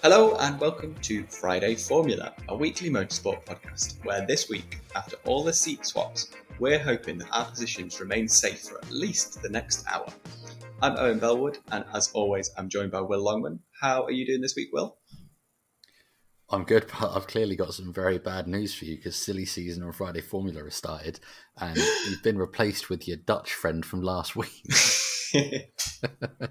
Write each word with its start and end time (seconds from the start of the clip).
Hello 0.00 0.36
and 0.36 0.60
welcome 0.60 0.94
to 1.02 1.24
Friday 1.24 1.74
Formula, 1.74 2.32
a 2.48 2.56
weekly 2.56 2.88
motorsport 2.88 3.44
podcast 3.44 3.96
where 4.04 4.24
this 4.24 4.48
week, 4.48 4.78
after 4.94 5.16
all 5.24 5.42
the 5.42 5.52
seat 5.52 5.84
swaps, 5.84 6.30
we're 6.60 6.78
hoping 6.78 7.18
that 7.18 7.26
our 7.32 7.46
positions 7.46 7.98
remain 7.98 8.28
safe 8.28 8.60
for 8.60 8.78
at 8.78 8.92
least 8.92 9.42
the 9.42 9.48
next 9.48 9.84
hour. 9.92 10.06
I'm 10.80 10.96
Owen 10.96 11.18
Bellwood, 11.18 11.58
and 11.72 11.84
as 11.92 12.12
always, 12.12 12.48
I'm 12.56 12.68
joined 12.68 12.92
by 12.92 13.00
Will 13.00 13.24
Longman. 13.24 13.58
How 13.80 14.04
are 14.04 14.12
you 14.12 14.24
doing 14.24 14.40
this 14.40 14.54
week, 14.54 14.68
Will? 14.72 14.98
I'm 16.48 16.62
good, 16.62 16.86
but 17.00 17.16
I've 17.16 17.26
clearly 17.26 17.56
got 17.56 17.74
some 17.74 17.92
very 17.92 18.18
bad 18.18 18.46
news 18.46 18.72
for 18.72 18.84
you 18.84 18.98
because 18.98 19.16
silly 19.16 19.46
season 19.46 19.82
on 19.82 19.90
Friday 19.90 20.20
Formula 20.20 20.62
has 20.62 20.76
started, 20.76 21.18
and 21.60 21.76
you've 21.76 22.22
been 22.22 22.38
replaced 22.38 22.88
with 22.88 23.08
your 23.08 23.16
Dutch 23.16 23.52
friend 23.52 23.84
from 23.84 24.02
last 24.02 24.36
week. 24.36 24.62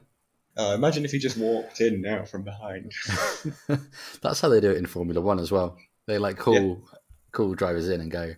Uh, 0.57 0.73
imagine 0.73 1.05
if 1.05 1.11
he 1.11 1.19
just 1.19 1.37
walked 1.37 1.81
in 1.81 2.01
now 2.01 2.25
from 2.25 2.43
behind. 2.43 2.91
That's 4.21 4.41
how 4.41 4.49
they 4.49 4.59
do 4.59 4.71
it 4.71 4.77
in 4.77 4.85
Formula 4.85 5.21
One 5.21 5.39
as 5.39 5.51
well. 5.51 5.77
They 6.07 6.17
like 6.17 6.37
call 6.37 6.55
yeah. 6.55 6.97
call 7.31 7.53
drivers 7.53 7.89
in 7.89 8.01
and 8.01 8.09
go, 8.09 8.33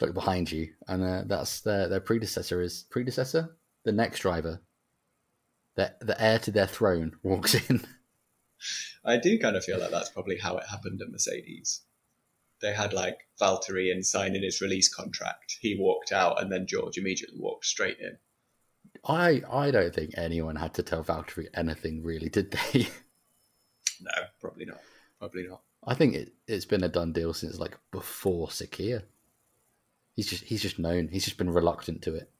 look 0.00 0.14
behind 0.14 0.50
you, 0.50 0.68
and 0.88 1.02
uh, 1.02 1.22
that's 1.26 1.60
their 1.60 1.88
their 1.88 2.00
predecessor 2.00 2.60
is 2.60 2.84
predecessor 2.90 3.56
the 3.84 3.92
next 3.92 4.20
driver, 4.20 4.60
the 5.76 5.94
the 6.00 6.20
heir 6.20 6.38
to 6.40 6.50
their 6.50 6.66
throne 6.66 7.16
walks 7.22 7.54
in. 7.54 7.86
I 9.04 9.16
do 9.16 9.38
kind 9.38 9.56
of 9.56 9.64
feel 9.64 9.78
like 9.78 9.90
that's 9.90 10.10
probably 10.10 10.38
how 10.38 10.58
it 10.58 10.66
happened 10.70 11.00
at 11.00 11.10
Mercedes. 11.10 11.82
They 12.60 12.74
had 12.74 12.92
like 12.92 13.18
Valtteri 13.40 13.90
in 13.90 14.02
signing 14.02 14.42
his 14.42 14.60
release 14.60 14.92
contract. 14.92 15.56
He 15.60 15.78
walked 15.78 16.12
out, 16.12 16.42
and 16.42 16.52
then 16.52 16.66
George 16.66 16.98
immediately 16.98 17.38
walked 17.38 17.64
straight 17.64 17.98
in. 17.98 18.18
I 19.04 19.42
I 19.50 19.70
don't 19.70 19.94
think 19.94 20.14
anyone 20.16 20.56
had 20.56 20.74
to 20.74 20.82
tell 20.82 21.04
Valtteri 21.04 21.46
anything 21.54 22.02
really, 22.02 22.28
did 22.28 22.50
they? 22.52 22.88
No, 24.02 24.12
probably 24.40 24.64
not. 24.64 24.80
Probably 25.18 25.46
not. 25.46 25.60
I 25.86 25.94
think 25.94 26.14
it, 26.14 26.32
it's 26.46 26.64
been 26.64 26.84
a 26.84 26.88
done 26.88 27.12
deal 27.12 27.34
since 27.34 27.58
like 27.58 27.78
before 27.90 28.48
Sakhir. 28.48 29.02
He's 30.16 30.26
just 30.26 30.44
he's 30.44 30.62
just 30.62 30.78
known. 30.78 31.08
He's 31.08 31.24
just 31.24 31.36
been 31.36 31.50
reluctant 31.50 32.02
to 32.02 32.14
it. 32.14 32.30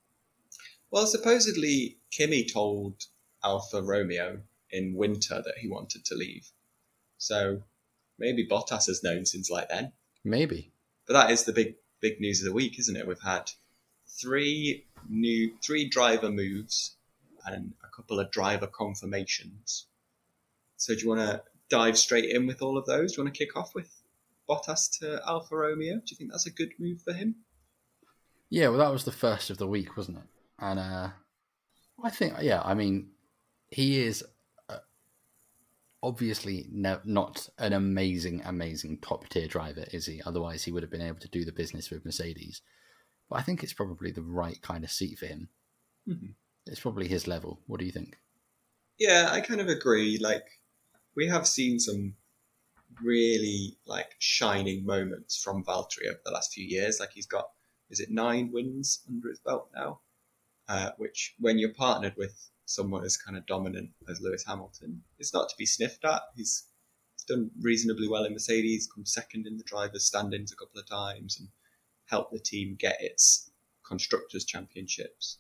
Well, 0.91 1.07
supposedly 1.07 1.99
Kimi 2.11 2.45
told 2.45 3.05
Alfa 3.45 3.83
Romeo 3.83 4.41
in 4.71 4.95
winter 4.95 5.43
that 5.45 5.59
he 5.59 5.69
wanted 5.69 6.05
to 6.07 6.15
leave. 6.15 6.51
So 7.19 7.63
maybe 8.19 8.47
Bottas 8.47 8.87
has 8.87 9.03
known 9.03 9.25
since 9.25 9.51
like 9.51 9.69
then. 9.69 9.93
Maybe. 10.25 10.73
But 11.07 11.15
that 11.15 11.31
is 11.31 11.45
the 11.45 11.53
big 11.53 11.75
big 12.01 12.21
news 12.21 12.41
of 12.41 12.47
the 12.47 12.55
week, 12.55 12.79
isn't 12.79 12.97
it? 12.97 13.07
We've 13.07 13.21
had 13.21 13.51
three 14.21 14.87
new 15.09 15.53
three 15.63 15.89
driver 15.89 16.31
moves 16.31 16.97
and 17.47 17.73
a 17.85 17.89
couple 17.95 18.21
of 18.21 18.31
driver 18.31 18.67
confirmations. 18.67 19.87
So 20.77 20.95
do 20.95 21.01
you 21.01 21.09
want 21.09 21.21
to 21.21 21.43
dive 21.69 21.99
straight 21.99 22.31
in 22.31 22.47
with 22.47 22.63
all 22.63 22.77
of 22.77 22.87
those? 22.87 23.13
Do 23.13 23.21
you 23.21 23.25
want 23.25 23.35
to 23.35 23.47
kick 23.47 23.57
off 23.57 23.75
with 23.75 23.91
Bottas 24.49 24.99
to 24.99 25.21
Alfa 25.27 25.57
Romeo? 25.57 25.97
Do 25.97 26.03
you 26.07 26.17
think 26.17 26.31
that's 26.31 26.47
a 26.47 26.51
good 26.51 26.73
move 26.79 27.03
for 27.03 27.13
him? 27.13 27.37
Yeah, 28.51 28.69
well, 28.69 28.79
that 28.79 28.93
was 28.93 29.05
the 29.05 29.13
first 29.13 29.51
of 29.51 29.59
the 29.59 29.69
week, 29.69 29.97
wasn't 29.97 30.19
it? 30.19 30.25
And 30.59 30.79
uh, 30.79 31.11
I 32.03 32.11
think, 32.11 32.35
yeah, 32.41 32.61
I 32.65 32.75
mean, 32.75 33.11
he 33.71 34.01
is 34.01 34.25
uh, 34.69 34.79
obviously 36.03 36.67
no, 36.73 37.01
not 37.05 37.49
an 37.59 37.73
amazing, 37.73 38.43
amazing 38.45 38.99
top 38.99 39.29
tier 39.29 39.47
driver, 39.47 39.85
is 39.93 40.07
he? 40.07 40.21
Otherwise, 40.27 40.65
he 40.65 40.73
would 40.73 40.83
have 40.83 40.91
been 40.91 41.01
able 41.01 41.21
to 41.21 41.29
do 41.29 41.45
the 41.45 41.53
business 41.53 41.91
with 41.91 42.05
Mercedes. 42.05 42.61
But 43.31 43.39
I 43.39 43.43
think 43.43 43.63
it's 43.63 43.73
probably 43.73 44.11
the 44.11 44.23
right 44.23 44.61
kind 44.61 44.83
of 44.83 44.91
seat 44.91 45.19
for 45.19 45.27
him. 45.27 45.49
Mm-hmm. 46.09 46.33
It's 46.67 46.81
probably 46.81 47.09
his 47.09 47.29
level. 47.29 47.61
What 47.67 47.79
do 47.79 47.87
you 47.87 47.93
think? 47.93 48.19
Yeah, 48.99 49.29
I 49.31 49.41
kind 49.41 49.61
of 49.61 49.69
agree. 49.69 50.19
Like, 50.21 50.45
we 51.17 51.29
have 51.29 51.47
seen 51.47 51.79
some 51.79 52.15
really 53.01 53.79
like 53.87 54.11
shining 54.19 54.85
moments 54.85 55.41
from 55.41 55.65
Valtteri 55.65 56.09
over 56.09 56.21
the 56.25 56.33
last 56.33 56.53
few 56.53 56.67
years. 56.67 56.99
Like, 56.99 57.13
he's 57.15 57.27
got 57.27 57.47
is 57.89 58.01
it 58.01 58.11
nine 58.11 58.51
wins 58.53 59.01
under 59.09 59.29
his 59.29 59.41
belt 59.41 59.69
now? 59.75 60.01
Uh, 60.69 60.91
which, 60.99 61.35
when 61.39 61.59
you're 61.59 61.75
partnered 61.75 62.15
with 62.17 62.51
someone 62.65 63.05
as 63.05 63.17
kind 63.17 63.37
of 63.37 63.47
dominant 63.47 63.91
as 64.09 64.21
Lewis 64.21 64.45
Hamilton, 64.47 65.03
it's 65.19 65.35
not 65.35 65.49
to 65.49 65.57
be 65.59 65.67
sniffed 65.67 66.05
at. 66.05 66.23
He's, 66.37 66.69
he's 67.17 67.25
done 67.25 67.51
reasonably 67.61 68.07
well 68.09 68.25
in 68.25 68.33
Mercedes, 68.33 68.89
come 68.93 69.05
second 69.05 69.47
in 69.47 69.57
the 69.57 69.65
drivers' 69.65 70.07
standings 70.07 70.53
a 70.53 70.57
couple 70.57 70.81
of 70.81 70.89
times, 70.89 71.39
and 71.41 71.49
help 72.11 72.31
the 72.31 72.39
team 72.39 72.77
get 72.79 72.97
its 73.01 73.51
constructors 73.87 74.45
championships. 74.45 75.39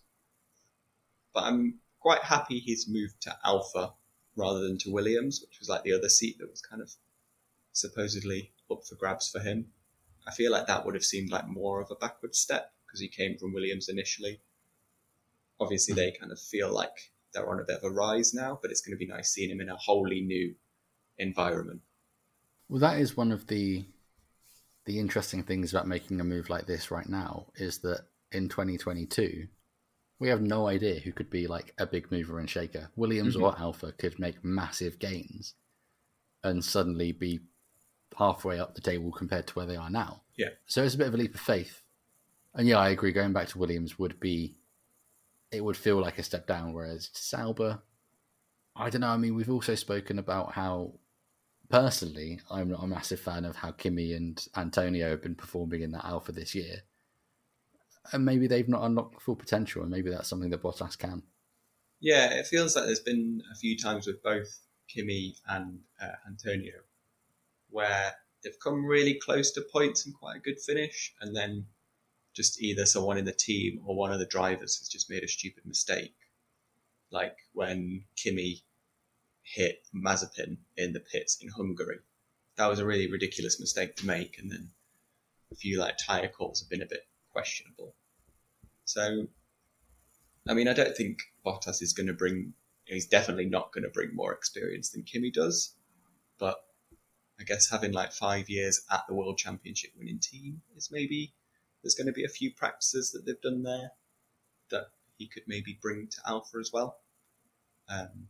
But 1.34 1.44
I'm 1.44 1.80
quite 2.00 2.22
happy 2.22 2.58
he's 2.58 2.88
moved 2.88 3.20
to 3.22 3.36
Alfa 3.44 3.92
rather 4.36 4.60
than 4.60 4.78
to 4.78 4.90
Williams, 4.90 5.40
which 5.40 5.58
was 5.58 5.68
like 5.68 5.82
the 5.82 5.92
other 5.92 6.08
seat 6.08 6.38
that 6.38 6.50
was 6.50 6.62
kind 6.62 6.80
of 6.80 6.90
supposedly 7.72 8.52
up 8.70 8.84
for 8.84 8.94
grabs 8.94 9.30
for 9.30 9.40
him. 9.40 9.66
I 10.26 10.32
feel 10.32 10.52
like 10.52 10.66
that 10.66 10.84
would 10.84 10.94
have 10.94 11.04
seemed 11.04 11.30
like 11.30 11.48
more 11.48 11.80
of 11.80 11.90
a 11.90 11.96
backward 11.96 12.34
step 12.34 12.72
because 12.86 13.00
he 13.00 13.08
came 13.08 13.36
from 13.36 13.52
Williams 13.52 13.88
initially. 13.88 14.40
Obviously, 15.58 15.94
they 15.94 16.12
kind 16.12 16.32
of 16.32 16.40
feel 16.40 16.72
like 16.72 17.12
they're 17.32 17.48
on 17.48 17.60
a 17.60 17.64
bit 17.64 17.78
of 17.78 17.84
a 17.84 17.90
rise 17.90 18.32
now, 18.34 18.58
but 18.60 18.70
it's 18.70 18.80
going 18.80 18.96
to 18.96 19.04
be 19.04 19.06
nice 19.06 19.32
seeing 19.32 19.50
him 19.50 19.60
in 19.60 19.68
a 19.68 19.76
wholly 19.76 20.20
new 20.20 20.54
environment. 21.18 21.80
Well, 22.68 22.80
that 22.80 22.98
is 22.98 23.16
one 23.16 23.32
of 23.32 23.46
the 23.46 23.84
the 24.86 24.98
interesting 24.98 25.42
things 25.42 25.72
about 25.72 25.86
making 25.86 26.20
a 26.20 26.24
move 26.24 26.50
like 26.50 26.66
this 26.66 26.90
right 26.90 27.08
now 27.08 27.46
is 27.56 27.78
that 27.78 28.04
in 28.32 28.48
2022, 28.48 29.46
we 30.18 30.28
have 30.28 30.42
no 30.42 30.68
idea 30.68 31.00
who 31.00 31.12
could 31.12 31.30
be 31.30 31.46
like 31.46 31.74
a 31.78 31.86
big 31.86 32.10
mover 32.10 32.38
and 32.38 32.48
shaker. 32.48 32.90
Williams 32.96 33.34
mm-hmm. 33.34 33.44
or 33.44 33.58
Alfa 33.58 33.92
could 33.92 34.18
make 34.18 34.44
massive 34.44 34.98
gains 34.98 35.54
and 36.44 36.64
suddenly 36.64 37.12
be 37.12 37.40
halfway 38.16 38.58
up 38.58 38.74
the 38.74 38.80
table 38.80 39.10
compared 39.10 39.46
to 39.46 39.54
where 39.54 39.66
they 39.66 39.76
are 39.76 39.90
now. 39.90 40.22
Yeah. 40.36 40.50
So 40.66 40.84
it's 40.84 40.94
a 40.94 40.98
bit 40.98 41.08
of 41.08 41.14
a 41.14 41.16
leap 41.16 41.34
of 41.34 41.40
faith. 41.40 41.82
And 42.54 42.66
yeah, 42.66 42.78
I 42.78 42.90
agree. 42.90 43.12
Going 43.12 43.32
back 43.32 43.48
to 43.48 43.58
Williams 43.58 43.98
would 43.98 44.20
be, 44.20 44.56
it 45.52 45.64
would 45.64 45.76
feel 45.76 46.00
like 46.00 46.18
a 46.18 46.22
step 46.22 46.46
down. 46.46 46.72
Whereas 46.72 47.10
Sauber, 47.12 47.80
I 48.76 48.90
don't 48.90 49.02
know. 49.02 49.08
I 49.08 49.16
mean, 49.16 49.34
we've 49.34 49.50
also 49.50 49.74
spoken 49.74 50.18
about 50.18 50.52
how 50.52 50.92
personally, 51.70 52.40
I'm 52.50 52.70
not 52.70 52.82
a 52.82 52.86
massive 52.86 53.20
fan 53.20 53.44
of 53.44 53.56
how 53.56 53.72
Kimi 53.72 54.12
and 54.12 54.46
Antonio 54.56 55.10
have 55.10 55.22
been 55.22 55.34
performing 55.34 55.82
in 55.82 55.92
that 55.92 56.04
Alfa 56.04 56.32
this 56.32 56.54
year. 56.54 56.82
And 58.12 58.24
maybe 58.24 58.46
they've 58.46 58.68
not 58.68 58.84
unlocked 58.84 59.22
full 59.22 59.36
potential, 59.36 59.82
and 59.82 59.90
maybe 59.90 60.10
that's 60.10 60.28
something 60.28 60.50
that 60.50 60.62
Bottas 60.62 60.98
can. 60.98 61.22
Yeah, 62.00 62.32
it 62.32 62.46
feels 62.46 62.76
like 62.76 62.86
there's 62.86 63.00
been 63.00 63.42
a 63.52 63.54
few 63.54 63.76
times 63.76 64.06
with 64.06 64.22
both 64.22 64.48
Kimi 64.88 65.36
and 65.48 65.80
uh, 66.02 66.12
Antonio 66.26 66.80
where 67.70 68.12
they've 68.42 68.58
come 68.62 68.84
really 68.84 69.14
close 69.14 69.52
to 69.52 69.64
points 69.72 70.04
and 70.04 70.14
quite 70.14 70.36
a 70.36 70.40
good 70.40 70.60
finish, 70.60 71.14
and 71.20 71.34
then 71.34 71.66
just 72.34 72.60
either 72.60 72.86
someone 72.86 73.18
in 73.18 73.24
the 73.24 73.32
team 73.32 73.80
or 73.84 73.96
one 73.96 74.12
of 74.12 74.18
the 74.18 74.26
drivers 74.26 74.78
has 74.78 74.88
just 74.88 75.10
made 75.10 75.24
a 75.24 75.28
stupid 75.28 75.64
mistake. 75.66 76.14
Like 77.10 77.36
when 77.52 78.04
Kimi 78.16 78.62
hit 79.42 79.82
Mazepin 79.94 80.58
in 80.76 80.92
the 80.92 81.00
pits 81.00 81.38
in 81.40 81.48
Hungary. 81.48 81.98
That 82.56 82.68
was 82.68 82.78
a 82.78 82.86
really 82.86 83.10
ridiculous 83.10 83.58
mistake 83.60 83.96
to 83.96 84.06
make, 84.06 84.38
and 84.38 84.50
then 84.50 84.70
a 85.52 85.56
few 85.56 85.78
like 85.78 85.96
tyre 85.98 86.28
calls 86.28 86.60
have 86.60 86.70
been 86.70 86.82
a 86.82 86.86
bit 86.86 87.06
questionable. 87.32 87.94
So, 88.84 89.26
I 90.48 90.54
mean, 90.54 90.68
I 90.68 90.72
don't 90.72 90.96
think 90.96 91.18
Bottas 91.44 91.82
is 91.82 91.92
going 91.92 92.08
to 92.08 92.12
bring. 92.12 92.54
He's 92.84 93.06
definitely 93.06 93.46
not 93.46 93.72
going 93.72 93.84
to 93.84 93.90
bring 93.90 94.14
more 94.14 94.32
experience 94.32 94.90
than 94.90 95.04
Kimi 95.04 95.30
does, 95.30 95.74
but 96.38 96.56
I 97.38 97.44
guess 97.44 97.70
having 97.70 97.92
like 97.92 98.12
five 98.12 98.50
years 98.50 98.82
at 98.90 99.04
the 99.08 99.14
World 99.14 99.38
Championship 99.38 99.92
winning 99.96 100.18
team 100.18 100.62
is 100.76 100.90
maybe 100.90 101.32
there's 101.82 101.94
going 101.94 102.08
to 102.08 102.12
be 102.12 102.24
a 102.24 102.28
few 102.28 102.52
practices 102.52 103.12
that 103.12 103.24
they've 103.24 103.40
done 103.40 103.62
there 103.62 103.92
that 104.70 104.88
he 105.16 105.28
could 105.28 105.44
maybe 105.46 105.78
bring 105.80 106.08
to 106.08 106.18
Alfa 106.26 106.58
as 106.58 106.70
well. 106.72 106.98
Um, 107.88 108.28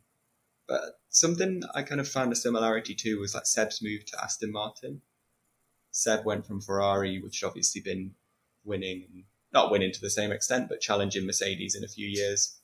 but 0.70 1.00
something 1.08 1.64
I 1.74 1.82
kind 1.82 2.00
of 2.00 2.06
found 2.06 2.32
a 2.32 2.36
similarity 2.36 2.94
to 2.94 3.18
was 3.18 3.34
like 3.34 3.44
Seb's 3.44 3.82
move 3.82 4.06
to 4.06 4.22
Aston 4.22 4.52
Martin. 4.52 5.02
Seb 5.90 6.24
went 6.24 6.46
from 6.46 6.60
Ferrari, 6.60 7.20
which 7.20 7.40
had 7.40 7.48
obviously 7.48 7.80
been 7.80 8.12
winning, 8.64 9.24
not 9.52 9.72
winning 9.72 9.90
to 9.90 10.00
the 10.00 10.08
same 10.08 10.30
extent, 10.30 10.68
but 10.68 10.80
challenging 10.80 11.26
Mercedes 11.26 11.74
in 11.74 11.82
a 11.82 11.88
few 11.88 12.06
years, 12.06 12.60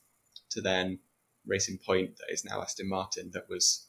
to 0.50 0.60
then 0.60 1.00
Racing 1.44 1.80
Point, 1.84 2.16
that 2.18 2.32
is 2.32 2.44
now 2.44 2.62
Aston 2.62 2.88
Martin, 2.88 3.32
that 3.32 3.48
was 3.48 3.88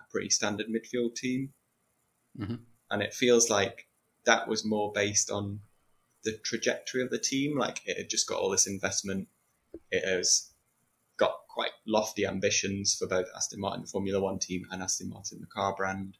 a 0.00 0.04
pretty 0.08 0.30
standard 0.30 0.66
midfield 0.68 1.16
team. 1.16 1.52
Mm-hmm. 2.38 2.54
And 2.92 3.02
it 3.02 3.12
feels 3.12 3.50
like 3.50 3.88
that 4.24 4.46
was 4.46 4.64
more 4.64 4.92
based 4.92 5.32
on 5.32 5.58
the 6.22 6.38
trajectory 6.44 7.02
of 7.02 7.10
the 7.10 7.18
team. 7.18 7.58
Like 7.58 7.82
it 7.86 7.98
had 7.98 8.08
just 8.08 8.28
got 8.28 8.38
all 8.38 8.50
this 8.50 8.68
investment. 8.68 9.26
It 9.90 10.04
has 10.04 10.52
got 11.16 11.34
quite 11.48 11.72
lofty 11.86 12.26
ambitions 12.26 12.94
for 12.94 13.06
both 13.06 13.26
Aston 13.34 13.60
Martin, 13.60 13.82
the 13.82 13.88
Formula 13.88 14.20
One 14.20 14.38
team, 14.38 14.66
and 14.70 14.82
Aston 14.82 15.08
Martin, 15.08 15.40
the 15.40 15.46
car 15.46 15.74
brand. 15.76 16.18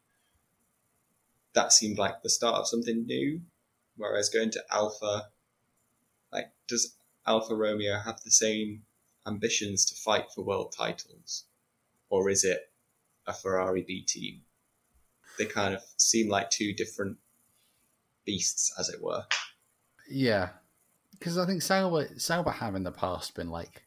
That 1.55 1.73
seemed 1.73 1.99
like 1.99 2.23
the 2.23 2.31
start 2.31 2.57
of 2.57 2.69
something 2.69 3.07
new. 3.07 3.41
Whereas 3.97 4.29
going 4.29 4.51
to 4.51 4.65
Alfa, 4.71 5.29
like, 6.31 6.53
does 6.69 6.97
Alfa 7.27 7.55
Romeo 7.55 7.99
have 7.99 8.21
the 8.23 8.31
same 8.31 8.83
ambitions 9.27 9.87
to 9.87 9.95
fight 9.95 10.27
for 10.35 10.45
world 10.45 10.75
titles? 10.77 11.45
Or 12.11 12.29
is 12.29 12.45
it 12.45 12.71
a 13.27 13.33
Ferrari 13.33 13.83
B 13.83 14.03
team. 14.03 14.43
They 15.39 15.47
kind 15.47 15.75
of 15.75 15.83
seem 15.97 16.29
like 16.29 16.51
two 16.51 16.73
different 16.73 17.19
beasts, 18.25 18.73
as 18.79 18.89
it 18.89 19.03
were. 19.03 19.25
Yeah, 20.09 20.51
because 21.13 21.37
I 21.37 21.47
think 21.47 21.63
Sauber 21.63 22.09
Sauber 22.17 22.51
have 22.51 22.75
in 22.75 22.85
the 22.85 22.93
past 22.93 23.35
been 23.35 23.51
like 23.51 23.83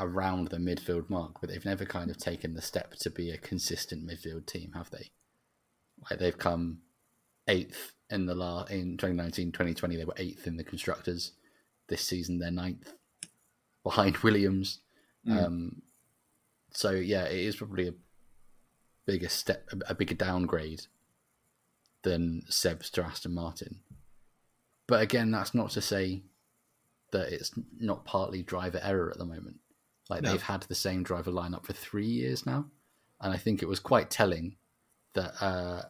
around 0.00 0.48
the 0.48 0.56
midfield 0.58 1.10
mark, 1.10 1.40
but 1.40 1.50
they've 1.50 1.64
never 1.64 1.84
kind 1.84 2.10
of 2.10 2.16
taken 2.18 2.54
the 2.54 2.62
step 2.62 2.94
to 2.96 3.10
be 3.10 3.30
a 3.30 3.38
consistent 3.38 4.06
midfield 4.06 4.46
team, 4.46 4.72
have 4.74 4.90
they? 4.90 5.10
Like 6.08 6.18
they've 6.20 6.38
come 6.38 6.78
eighth 7.48 7.92
in 8.10 8.26
the 8.26 8.34
la 8.34 8.62
in 8.64 8.96
2019 8.96 9.52
2020 9.52 9.96
they 9.96 10.04
were 10.04 10.14
eighth 10.18 10.46
in 10.46 10.56
the 10.56 10.64
constructors 10.64 11.32
this 11.88 12.02
season 12.02 12.38
they're 12.38 12.50
ninth 12.50 12.92
behind 13.82 14.16
williams 14.22 14.80
Mm. 15.26 15.44
um 15.44 15.82
so 16.72 16.90
yeah 16.92 17.24
it 17.24 17.40
is 17.40 17.56
probably 17.56 17.88
a 17.88 17.94
bigger 19.04 19.28
step 19.28 19.68
a, 19.72 19.90
a 19.92 19.94
bigger 19.94 20.14
downgrade 20.14 20.82
than 22.02 22.42
seb's 22.48 22.88
to 22.90 23.02
aston 23.04 23.34
martin 23.34 23.80
but 24.86 25.02
again 25.02 25.30
that's 25.30 25.54
not 25.54 25.70
to 25.70 25.80
say 25.80 26.22
that 27.10 27.32
it's 27.32 27.50
not 27.80 28.04
partly 28.04 28.42
driver 28.42 28.80
error 28.82 29.10
at 29.10 29.18
the 29.18 29.24
moment 29.24 29.56
like 30.08 30.22
No. 30.22 30.30
they've 30.32 30.42
had 30.42 30.62
the 30.62 30.74
same 30.74 31.02
driver 31.02 31.30
lineup 31.30 31.64
for 31.64 31.72
three 31.72 32.06
years 32.06 32.46
now 32.46 32.66
and 33.20 33.32
i 33.32 33.36
think 33.36 33.62
it 33.62 33.68
was 33.68 33.80
quite 33.80 34.10
telling 34.10 34.56
that 35.14 35.34
uh 35.42 35.82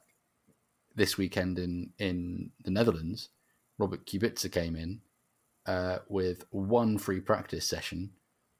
this 0.99 1.17
weekend 1.17 1.59
in 1.59 1.93
in 1.99 2.50
the 2.65 2.70
Netherlands, 2.70 3.31
Robert 3.79 4.05
Kubica 4.05 4.50
came 4.53 4.76
in 4.76 5.00
uh, 5.65 5.99
with 6.09 6.44
one 6.50 6.99
free 6.99 7.20
practice 7.20 7.67
session 7.67 8.11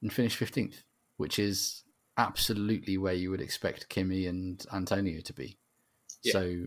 and 0.01 0.11
finished 0.13 0.37
fifteenth, 0.37 0.85
which 1.19 1.39
is 1.39 1.83
absolutely 2.17 2.97
where 2.97 3.13
you 3.15 3.31
would 3.31 3.41
expect 3.41 3.89
Kimi 3.89 4.27
and 4.27 4.65
Antonio 4.73 5.21
to 5.21 5.33
be. 5.33 5.59
Yeah. 6.23 6.33
So, 6.33 6.65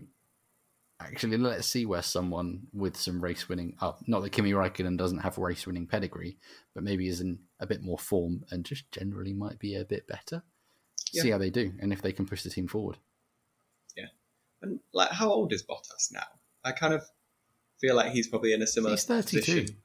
actually, 1.04 1.36
let's 1.36 1.66
see 1.66 1.86
where 1.86 2.02
someone 2.02 2.66
with 2.72 2.96
some 2.96 3.22
race 3.22 3.48
winning 3.48 3.76
up, 3.80 4.00
not 4.06 4.22
that 4.22 4.30
Kimi 4.30 4.52
Raikkonen 4.52 4.96
doesn't 4.96 5.18
have 5.18 5.38
race 5.38 5.66
winning 5.66 5.86
pedigree, 5.86 6.38
but 6.74 6.82
maybe 6.82 7.08
is 7.08 7.20
in 7.20 7.38
a 7.60 7.66
bit 7.66 7.82
more 7.82 7.98
form 7.98 8.44
and 8.50 8.64
just 8.64 8.90
generally 8.92 9.32
might 9.32 9.58
be 9.58 9.74
a 9.74 9.84
bit 9.84 10.06
better. 10.06 10.42
See 10.96 11.30
how 11.30 11.38
they 11.38 11.50
do 11.50 11.72
and 11.80 11.92
if 11.92 12.00
they 12.00 12.12
can 12.12 12.26
push 12.26 12.42
the 12.42 12.48
team 12.48 12.66
forward. 12.66 12.96
Yeah. 13.96 14.06
And 14.62 14.80
like, 14.94 15.10
how 15.10 15.30
old 15.30 15.52
is 15.52 15.62
Bottas 15.62 16.10
now? 16.10 16.24
I 16.64 16.72
kind 16.72 16.94
of 16.94 17.04
feel 17.80 17.94
like 17.94 18.12
he's 18.12 18.28
probably 18.28 18.54
in 18.54 18.62
a 18.62 18.66
similar 18.66 18.94
He's 18.94 19.04
32. 19.04 19.38
position. 19.40 19.76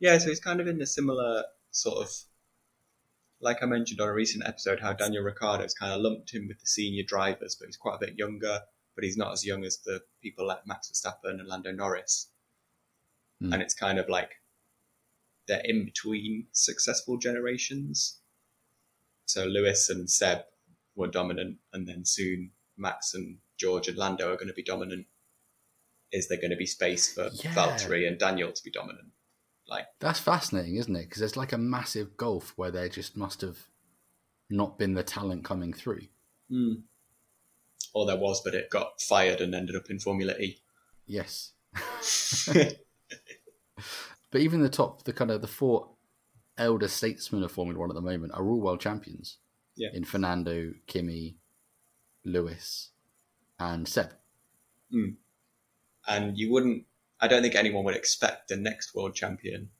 Yeah, 0.00 0.18
so 0.18 0.28
he's 0.28 0.40
kind 0.40 0.60
of 0.60 0.66
in 0.66 0.80
a 0.82 0.86
similar 0.86 1.44
sort 1.70 1.98
of, 1.98 2.10
like 3.40 3.62
I 3.62 3.66
mentioned 3.66 4.00
on 4.00 4.08
a 4.08 4.12
recent 4.12 4.44
episode, 4.46 4.80
how 4.80 4.92
Daniel 4.94 5.22
Ricciardo's 5.22 5.74
kind 5.74 5.92
of 5.92 6.00
lumped 6.00 6.34
him 6.34 6.48
with 6.48 6.58
the 6.58 6.66
senior 6.66 7.04
drivers, 7.06 7.54
but 7.54 7.66
he's 7.66 7.76
quite 7.76 7.94
a 7.96 8.06
bit 8.06 8.18
younger, 8.18 8.60
but 8.96 9.04
he's 9.04 9.16
not 9.16 9.32
as 9.32 9.44
young 9.46 9.64
as 9.64 9.78
the 9.84 10.00
people 10.22 10.46
like 10.46 10.66
Max 10.66 10.90
Verstappen 10.90 11.38
and 11.38 11.46
Lando 11.46 11.70
Norris. 11.70 12.30
Hmm. 13.40 13.52
And 13.52 13.62
it's 13.62 13.74
kind 13.74 13.98
of 13.98 14.08
like 14.08 14.30
they're 15.46 15.62
in 15.64 15.84
between 15.84 16.46
successful 16.52 17.18
generations. 17.18 18.20
So 19.26 19.44
Lewis 19.44 19.90
and 19.90 20.10
Seb 20.10 20.40
were 20.96 21.08
dominant, 21.08 21.58
and 21.72 21.86
then 21.86 22.04
soon 22.04 22.52
Max 22.76 23.14
and 23.14 23.38
George 23.58 23.86
and 23.88 23.98
Lando 23.98 24.32
are 24.32 24.36
going 24.36 24.48
to 24.48 24.54
be 24.54 24.62
dominant. 24.62 25.06
Is 26.10 26.28
there 26.28 26.38
going 26.38 26.50
to 26.50 26.56
be 26.56 26.66
space 26.66 27.12
for 27.12 27.28
Yeah. 27.32 27.54
Valtteri 27.54 28.08
and 28.08 28.18
Daniel 28.18 28.52
to 28.52 28.64
be 28.64 28.70
dominant? 28.70 29.08
Like, 29.68 29.86
That's 30.00 30.20
fascinating, 30.20 30.76
isn't 30.76 30.94
it? 30.94 31.02
Because 31.04 31.18
there's 31.18 31.36
like 31.36 31.52
a 31.52 31.58
massive 31.58 32.16
gulf 32.16 32.52
where 32.56 32.70
there 32.70 32.88
just 32.88 33.16
must 33.16 33.40
have 33.40 33.58
not 34.48 34.78
been 34.78 34.94
the 34.94 35.02
talent 35.02 35.44
coming 35.44 35.72
through. 35.72 36.02
hmm. 36.48 36.74
Or 37.96 38.04
there 38.04 38.16
was, 38.16 38.42
but 38.42 38.54
it 38.54 38.68
got 38.68 39.00
fired 39.00 39.40
and 39.40 39.54
ended 39.54 39.74
up 39.74 39.88
in 39.88 39.98
Formula 39.98 40.34
E. 40.38 40.58
Yes. 41.06 41.52
But 44.30 44.42
even 44.42 44.60
the 44.60 44.68
top, 44.68 45.04
the 45.04 45.14
kind 45.14 45.30
of 45.30 45.40
the 45.40 45.46
four 45.46 45.88
elder 46.58 46.88
statesmen 46.88 47.42
of 47.42 47.52
Formula 47.52 47.80
One 47.80 47.90
at 47.90 47.94
the 47.94 48.02
moment 48.02 48.34
are 48.34 48.46
all 48.46 48.60
world 48.60 48.80
champions. 48.80 49.38
Yeah. 49.76 49.88
In 49.94 50.04
Fernando, 50.04 50.74
Kimi, 50.86 51.36
Lewis, 52.22 52.90
and 53.58 53.88
Seb. 53.88 54.12
Hmm. 54.90 55.12
and 56.06 56.36
you 56.36 56.52
wouldn't, 56.52 56.84
I 57.18 57.28
don't 57.28 57.40
think 57.40 57.54
anyone 57.54 57.84
would 57.84 57.96
expect 57.96 58.48
the 58.48 58.56
next 58.56 58.94
world 58.94 59.14
champion 59.14 59.70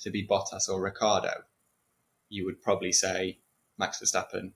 to 0.00 0.10
be 0.10 0.26
Bottas 0.26 0.68
or 0.68 0.80
Ricciardo. 0.80 1.44
You 2.30 2.46
would 2.46 2.62
probably 2.62 2.92
say 2.92 3.38
Max 3.76 4.00
Verstappen, 4.00 4.52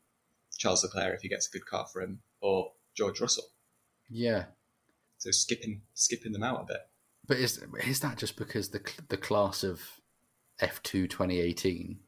Charles 0.57 0.83
Leclerc 0.83 1.15
if 1.15 1.21
he 1.21 1.29
gets 1.29 1.49
a 1.49 1.51
good 1.51 1.67
car 1.67 1.87
for 1.87 2.01
him, 2.01 2.21
or 2.41 2.73
George 3.01 3.21
Russell. 3.23 3.45
Yeah. 4.11 4.45
So 5.17 5.31
skipping 5.31 5.81
skipping 5.95 6.33
them 6.33 6.43
out 6.43 6.61
a 6.61 6.65
bit. 6.67 6.81
But 7.27 7.39
is 7.39 7.65
is 7.87 8.01
that 8.01 8.19
just 8.19 8.37
because 8.37 8.69
the 8.69 8.83
the 9.09 9.17
class 9.17 9.65
of 9.65 9.81
F2 10.61 11.09
2018 11.09 11.99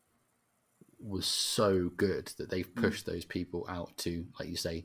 was 1.01 1.25
so 1.25 1.91
good 1.97 2.31
that 2.37 2.51
they've 2.51 2.75
mm. 2.75 2.83
pushed 2.83 3.07
those 3.07 3.25
people 3.25 3.65
out 3.71 3.97
to, 3.97 4.27
like 4.39 4.51
you 4.51 4.57
say, 4.57 4.85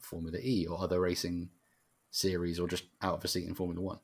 Formula 0.00 0.38
E 0.42 0.66
or 0.68 0.82
other 0.82 1.00
racing 1.00 1.50
series, 2.10 2.58
or 2.58 2.66
just 2.66 2.84
out 3.00 3.14
of 3.14 3.24
a 3.24 3.28
seat 3.28 3.46
in 3.46 3.54
Formula 3.54 3.80
One? 3.80 3.98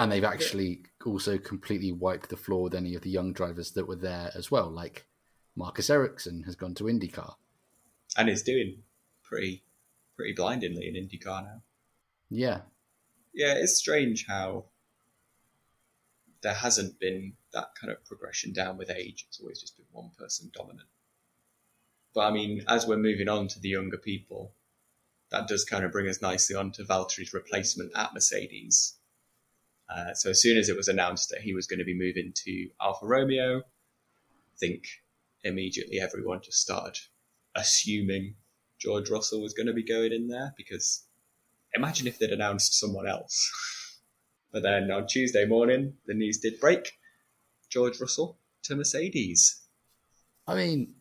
and 0.00 0.10
they've 0.10 0.24
actually 0.24 0.82
also 1.04 1.38
completely 1.38 1.92
wiped 1.92 2.28
the 2.28 2.36
floor 2.36 2.64
with 2.64 2.74
any 2.74 2.96
of 2.96 3.02
the 3.02 3.10
young 3.10 3.32
drivers 3.32 3.70
that 3.70 3.86
were 3.86 3.94
there 3.94 4.32
as 4.34 4.50
well. 4.50 4.68
Like 4.68 5.06
Marcus 5.54 5.88
Ericsson 5.88 6.42
has 6.42 6.56
gone 6.56 6.74
to 6.74 6.84
IndyCar. 6.84 7.34
and 8.18 8.28
is 8.28 8.42
doing 8.42 8.82
pretty 9.22 9.62
pretty 10.16 10.32
blindingly 10.32 10.88
in 10.88 10.94
IndyCar 10.94 11.44
now. 11.44 11.62
Yeah, 12.30 12.60
Yeah, 13.34 13.54
it's 13.54 13.76
strange 13.76 14.26
how 14.26 14.64
there 16.42 16.54
hasn't 16.54 16.98
been 16.98 17.34
that 17.52 17.68
kind 17.80 17.92
of 17.92 18.04
progression 18.04 18.52
down 18.52 18.78
with 18.78 18.90
age. 18.90 19.26
It's 19.28 19.40
always 19.40 19.60
just 19.60 19.76
been 19.76 19.86
one 19.92 20.10
person 20.18 20.50
dominant. 20.54 20.88
But 22.14 22.28
I 22.28 22.30
mean, 22.30 22.64
as 22.66 22.86
we're 22.86 22.96
moving 22.96 23.28
on 23.28 23.46
to 23.48 23.60
the 23.60 23.68
younger 23.68 23.98
people, 23.98 24.54
that 25.30 25.48
does 25.48 25.64
kind 25.64 25.84
of 25.84 25.92
bring 25.92 26.08
us 26.08 26.22
nicely 26.22 26.56
on 26.56 26.72
to 26.72 26.84
Valtteri's 26.84 27.34
replacement 27.34 27.92
at 27.94 28.14
Mercedes. 28.14 28.94
Uh, 29.88 30.14
so 30.14 30.30
as 30.30 30.40
soon 30.40 30.56
as 30.56 30.68
it 30.68 30.76
was 30.76 30.88
announced 30.88 31.28
that 31.30 31.42
he 31.42 31.52
was 31.52 31.66
going 31.66 31.78
to 31.78 31.84
be 31.84 31.98
moving 31.98 32.32
to 32.34 32.68
Alfa 32.80 33.06
Romeo, 33.06 33.58
I 33.58 34.58
think 34.58 34.86
immediately 35.44 36.00
everyone 36.00 36.40
just 36.42 36.60
started 36.60 36.98
assuming 37.54 38.34
George 38.78 39.10
Russell 39.10 39.42
was 39.42 39.54
going 39.54 39.66
to 39.66 39.72
be 39.72 39.84
going 39.84 40.12
in 40.12 40.28
there 40.28 40.52
because 40.56 41.06
imagine 41.74 42.06
if 42.06 42.18
they'd 42.18 42.30
announced 42.30 42.78
someone 42.78 43.08
else. 43.08 43.50
But 44.52 44.62
then 44.62 44.90
on 44.90 45.06
Tuesday 45.06 45.44
morning, 45.44 45.94
the 46.06 46.14
news 46.14 46.38
did 46.38 46.60
break. 46.60 46.92
George 47.70 48.00
Russell 48.00 48.38
to 48.64 48.76
Mercedes. 48.76 49.62
I 50.46 50.54
mean, 50.54 50.94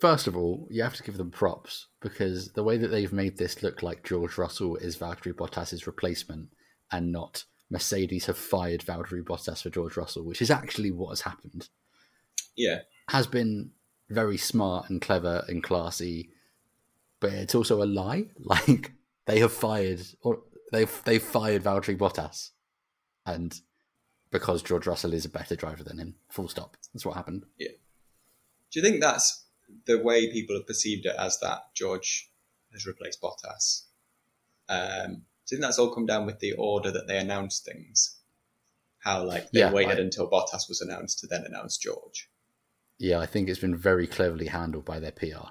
first 0.00 0.26
of 0.26 0.36
all, 0.36 0.66
you 0.70 0.82
have 0.82 0.96
to 0.96 1.02
give 1.02 1.16
them 1.16 1.30
props 1.30 1.88
because 2.00 2.52
the 2.52 2.64
way 2.64 2.76
that 2.78 2.88
they've 2.88 3.12
made 3.12 3.36
this 3.36 3.62
look 3.62 3.82
like 3.82 4.04
George 4.04 4.38
Russell 4.38 4.76
is 4.76 4.96
Valtteri 4.96 5.32
Bottas's 5.32 5.86
replacement 5.86 6.48
and 6.90 7.12
not 7.12 7.44
Mercedes 7.70 8.26
have 8.26 8.36
fired 8.36 8.82
Valtteri 8.82 9.22
Bottas 9.22 9.62
for 9.62 9.70
George 9.70 9.96
Russell, 9.96 10.24
which 10.24 10.42
is 10.42 10.50
actually 10.50 10.90
what 10.90 11.10
has 11.10 11.22
happened. 11.22 11.68
Yeah, 12.56 12.80
Has 13.08 13.26
been 13.26 13.70
very 14.10 14.36
smart 14.36 14.90
and 14.90 15.00
clever 15.00 15.44
and 15.48 15.62
classy, 15.62 16.30
but 17.22 17.32
it's 17.32 17.54
also 17.54 17.82
a 17.82 17.86
lie. 17.86 18.26
Like 18.38 18.92
they 19.24 19.38
have 19.38 19.52
fired 19.52 20.02
or 20.22 20.42
they've 20.72 21.02
they've 21.04 21.22
fired 21.22 21.62
Valtteri 21.64 21.96
Bottas, 21.96 22.50
and 23.24 23.58
because 24.30 24.62
George 24.62 24.86
Russell 24.86 25.14
is 25.14 25.24
a 25.24 25.28
better 25.30 25.56
driver 25.56 25.84
than 25.84 25.98
him. 25.98 26.16
Full 26.28 26.48
stop. 26.48 26.76
That's 26.92 27.06
what 27.06 27.16
happened. 27.16 27.44
Yeah. 27.58 27.68
Do 28.70 28.80
you 28.80 28.82
think 28.84 29.00
that's 29.00 29.44
the 29.86 29.98
way 30.02 30.30
people 30.32 30.56
have 30.56 30.66
perceived 30.66 31.06
it 31.06 31.14
as 31.18 31.38
that 31.40 31.58
George 31.74 32.30
has 32.72 32.86
replaced 32.86 33.20
Bottas? 33.22 33.84
Um, 34.68 35.22
do 35.46 35.54
you 35.54 35.58
think 35.58 35.60
that's 35.62 35.78
all 35.78 35.94
come 35.94 36.06
down 36.06 36.24
with 36.26 36.38
the 36.40 36.52
order 36.54 36.90
that 36.90 37.06
they 37.06 37.18
announced 37.18 37.64
things? 37.64 38.16
How 39.00 39.24
like 39.24 39.50
they 39.50 39.60
Yeah, 39.60 39.72
waited 39.72 39.98
I- 39.98 40.02
until 40.02 40.30
Bottas 40.30 40.68
was 40.68 40.80
announced 40.80 41.18
to 41.20 41.26
then 41.26 41.44
announce 41.44 41.76
George. 41.76 42.30
Yeah, 42.98 43.18
I 43.20 43.26
think 43.26 43.48
it's 43.48 43.60
been 43.60 43.76
very 43.76 44.06
cleverly 44.06 44.46
handled 44.46 44.84
by 44.84 44.98
their 45.00 45.12
PR. 45.12 45.50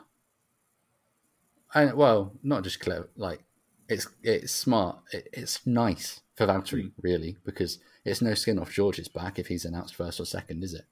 And 1.74 1.94
well, 1.94 2.34
not 2.44 2.64
just 2.64 2.80
clever, 2.80 3.10
like 3.16 3.44
it's 3.88 4.08
it's 4.24 4.52
smart. 4.54 5.00
It, 5.12 5.30
it's 5.34 5.66
nice 5.66 6.22
for 6.36 6.48
Valtteri, 6.48 6.84
hmm. 6.84 7.02
really, 7.02 7.38
because 7.46 7.80
it's 8.04 8.22
no 8.22 8.34
skin 8.34 8.60
off 8.60 8.72
George's 8.72 9.08
back 9.08 9.40
if 9.40 9.48
he's 9.48 9.66
announced 9.66 9.96
first 9.96 10.20
or 10.20 10.26
second, 10.26 10.64
is 10.64 10.74
it? 10.74 10.86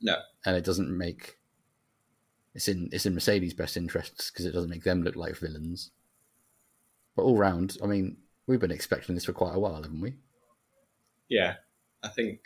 No, 0.00 0.16
And 0.44 0.56
it 0.56 0.64
doesn't 0.64 0.96
make 0.96 1.38
it's 2.54 2.68
in 2.68 2.88
it's 2.92 3.06
in 3.06 3.14
Mercedes' 3.14 3.54
best 3.54 3.76
interests 3.76 4.30
because 4.30 4.46
it 4.46 4.52
doesn't 4.52 4.70
make 4.70 4.84
them 4.84 5.02
look 5.02 5.16
like 5.16 5.36
villains. 5.36 5.90
But 7.16 7.22
all 7.22 7.36
round, 7.36 7.76
I 7.82 7.86
mean, 7.86 8.16
we've 8.46 8.60
been 8.60 8.70
expecting 8.70 9.14
this 9.14 9.24
for 9.24 9.32
quite 9.32 9.54
a 9.54 9.58
while, 9.58 9.82
haven't 9.82 10.00
we? 10.00 10.14
yeah, 11.28 11.54
I 12.02 12.08
think 12.08 12.40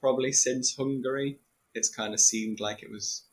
probably 0.00 0.32
since 0.32 0.76
Hungary, 0.76 1.38
it's 1.74 1.88
kind 1.88 2.14
of 2.14 2.20
seemed 2.20 2.60
like 2.60 2.82
it 2.82 2.90
was 2.90 3.24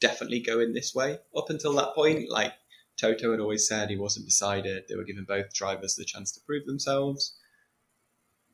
definitely 0.00 0.40
going 0.40 0.72
this 0.72 0.94
way. 0.94 1.18
Up 1.36 1.50
until 1.50 1.74
that 1.74 1.94
point, 1.94 2.30
like 2.30 2.52
Toto 3.00 3.30
had 3.30 3.40
always 3.40 3.68
said, 3.68 3.90
he 3.90 3.96
wasn't 3.96 4.26
decided. 4.26 4.84
They 4.88 4.96
were 4.96 5.04
giving 5.04 5.24
both 5.24 5.52
drivers 5.52 5.94
the 5.94 6.04
chance 6.04 6.32
to 6.32 6.40
prove 6.46 6.66
themselves. 6.66 7.36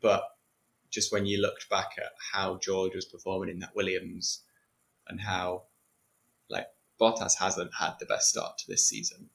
But 0.01 0.25
just 0.91 1.13
when 1.13 1.27
you 1.27 1.41
looked 1.41 1.69
back 1.71 1.93
at 1.99 2.13
how 2.33 2.59
George 2.59 2.95
was 2.95 3.05
performing 3.05 3.49
in 3.49 3.61
that 3.61 3.77
Williams 3.77 4.43
and 5.09 5.21
how 5.21 5.65
like 6.51 6.67
Bottas 7.01 7.39
hasn't 7.39 7.71
had 7.79 7.95
the 7.99 8.07
best 8.07 8.29
start 8.29 8.59
to 8.59 8.65
this 8.69 8.89
season. 8.89 9.31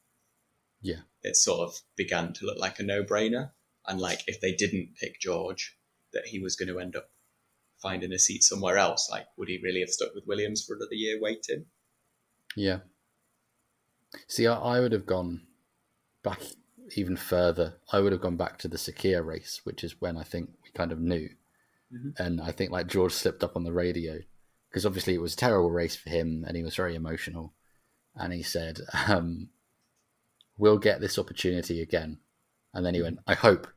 Yeah. 0.82 1.02
It 1.24 1.36
sort 1.36 1.62
of 1.62 1.76
began 1.96 2.34
to 2.34 2.46
look 2.46 2.60
like 2.60 2.80
a 2.80 2.84
no 2.84 3.04
brainer. 3.04 3.52
And 3.88 4.00
like 4.00 4.22
if 4.28 4.42
they 4.42 4.54
didn't 4.54 4.96
pick 5.00 5.20
George, 5.20 5.78
that 6.14 6.28
he 6.28 6.40
was 6.40 6.56
going 6.56 6.70
to 6.70 6.80
end 6.80 6.96
up 6.96 7.10
finding 7.82 8.12
a 8.12 8.20
seat 8.20 8.44
somewhere 8.44 8.78
else. 8.78 9.10
Like, 9.10 9.28
would 9.38 9.50
he 9.50 9.60
really 9.64 9.82
have 9.82 9.90
stuck 9.90 10.14
with 10.16 10.28
Williams 10.28 10.64
for 10.66 10.76
another 10.76 10.96
year 10.96 11.20
waiting? 11.22 11.66
Yeah. 12.58 12.80
See, 14.28 14.48
I, 14.48 14.56
I 14.58 14.80
would 14.80 14.92
have 14.92 15.06
gone 15.06 15.42
back 16.24 16.42
even 16.96 17.16
further. 17.16 17.76
I 17.92 18.00
would 18.00 18.12
have 18.12 18.22
gone 18.22 18.36
back 18.38 18.58
to 18.60 18.68
the 18.68 18.78
Sakhir 18.78 19.24
race, 19.24 19.62
which 19.64 19.84
is 19.84 20.02
when 20.02 20.18
I 20.18 20.24
think 20.24 20.50
we 20.64 20.72
kind 20.72 20.92
of 20.92 21.00
knew. 21.00 21.30
Mhm. 21.94 22.20
And 22.20 22.42
I 22.42 22.52
think 22.52 22.72
like 22.72 22.88
George 22.88 23.14
slipped 23.14 23.44
up 23.44 23.56
on 23.56 23.64
the 23.64 23.72
radio 23.74 24.18
because 24.70 24.86
obviously 24.86 25.14
it 25.14 25.22
was 25.22 25.34
a 25.34 25.38
terrible 25.38 25.70
race 25.72 25.96
for 25.96 26.10
him 26.10 26.44
and 26.48 26.58
he 26.58 26.64
was 26.64 26.76
very 26.76 26.96
emotional. 26.96 27.54
And 28.16 28.34
he 28.34 28.44
said, 28.44 28.80
um, 29.08 29.50
We'll 30.58 30.80
get 30.80 31.00
this 31.00 31.20
opportunity 31.20 31.84
again. 31.84 32.18
And 32.74 32.84
then 32.84 32.96
he 32.96 33.02
went, 33.04 33.20
I 33.28 33.36
hope, 33.36 33.68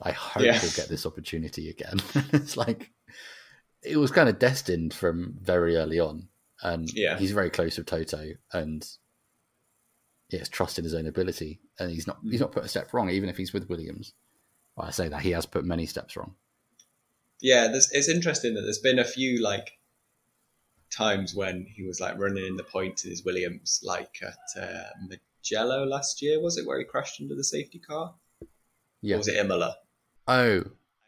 I 0.00 0.12
hope 0.12 0.44
Yeah. 0.44 0.60
we'll 0.62 0.70
get 0.70 0.88
this 0.88 1.04
opportunity 1.04 1.68
again. 1.68 1.98
it's 2.32 2.56
like, 2.56 2.92
it 3.82 3.96
was 3.96 4.12
kind 4.12 4.28
of 4.28 4.38
destined 4.38 4.94
from 4.94 5.36
very 5.42 5.74
early 5.76 5.98
on. 5.98 6.28
And 6.62 6.88
Yeah. 6.92 7.18
he's 7.18 7.32
very 7.32 7.50
close 7.50 7.76
with 7.78 7.86
Toto 7.86 8.32
and 8.52 8.86
he 10.28 10.38
has 10.38 10.48
trust 10.48 10.78
in 10.78 10.84
his 10.84 10.94
own 10.94 11.06
ability. 11.06 11.60
And 11.78 11.90
he's 11.90 12.06
not 12.06 12.18
he's 12.22 12.40
not 12.40 12.52
put 12.52 12.64
a 12.64 12.68
step 12.68 12.92
wrong, 12.92 13.10
even 13.10 13.28
if 13.28 13.36
he's 13.36 13.52
with 13.52 13.68
Williams. 13.68 14.12
Well, 14.76 14.86
I 14.86 14.90
say 14.90 15.08
that 15.08 15.22
he 15.22 15.30
has 15.30 15.46
put 15.46 15.64
many 15.64 15.86
steps 15.86 16.16
wrong. 16.16 16.34
Yeah, 17.40 17.68
there's, 17.68 17.90
it's 17.92 18.08
interesting 18.08 18.54
that 18.54 18.62
there's 18.62 18.78
been 18.78 18.98
a 18.98 19.04
few 19.04 19.40
like 19.42 19.78
times 20.90 21.34
when 21.34 21.66
he 21.74 21.82
was 21.82 22.00
like 22.00 22.18
running 22.18 22.44
in 22.46 22.56
the 22.56 22.64
points 22.64 23.04
in 23.04 23.10
his 23.10 23.24
Williams, 23.24 23.80
like 23.82 24.18
at 24.22 24.62
uh, 24.62 24.88
Mugello 25.08 25.84
last 25.86 26.20
year, 26.20 26.40
was 26.40 26.58
it, 26.58 26.66
where 26.66 26.78
he 26.78 26.84
crashed 26.84 27.20
into 27.20 27.34
the 27.34 27.44
safety 27.44 27.78
car? 27.78 28.14
Yeah. 29.00 29.14
Or 29.14 29.18
was 29.18 29.28
it 29.28 29.36
Imola? 29.36 29.76
Oh, 30.28 30.64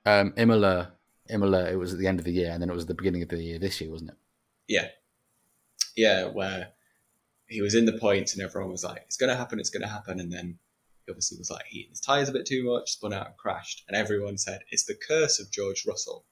um, 0.06 0.32
Imola, 0.36 0.92
Imola. 1.28 1.70
It 1.70 1.76
was 1.76 1.92
at 1.92 1.98
the 1.98 2.06
end 2.06 2.18
of 2.18 2.24
the 2.24 2.32
year, 2.32 2.50
and 2.50 2.62
then 2.62 2.70
it 2.70 2.74
was 2.74 2.86
the 2.86 2.94
beginning 2.94 3.22
of 3.22 3.28
the 3.28 3.42
year 3.42 3.58
this 3.58 3.80
year, 3.80 3.90
wasn't 3.90 4.10
it? 4.10 4.16
Yeah. 4.68 4.88
Yeah, 5.96 6.26
where 6.26 6.68
he 7.46 7.60
was 7.60 7.74
in 7.74 7.84
the 7.84 7.98
points 7.98 8.32
and 8.32 8.42
everyone 8.42 8.70
was 8.70 8.84
like, 8.84 9.02
it's 9.06 9.16
going 9.16 9.30
to 9.30 9.36
happen, 9.36 9.60
it's 9.60 9.70
going 9.70 9.82
to 9.82 9.88
happen. 9.88 10.20
And 10.20 10.32
then 10.32 10.58
he 11.04 11.12
obviously 11.12 11.38
was 11.38 11.50
like, 11.50 11.66
heating 11.66 11.90
his 11.90 12.00
tyres 12.00 12.28
a 12.28 12.32
bit 12.32 12.46
too 12.46 12.64
much, 12.64 12.92
spun 12.92 13.12
out 13.12 13.26
and 13.26 13.36
crashed. 13.36 13.84
And 13.88 13.96
everyone 13.96 14.38
said, 14.38 14.60
it's 14.70 14.84
the 14.84 14.94
curse 14.94 15.38
of 15.38 15.50
George 15.50 15.84
Russell. 15.86 16.24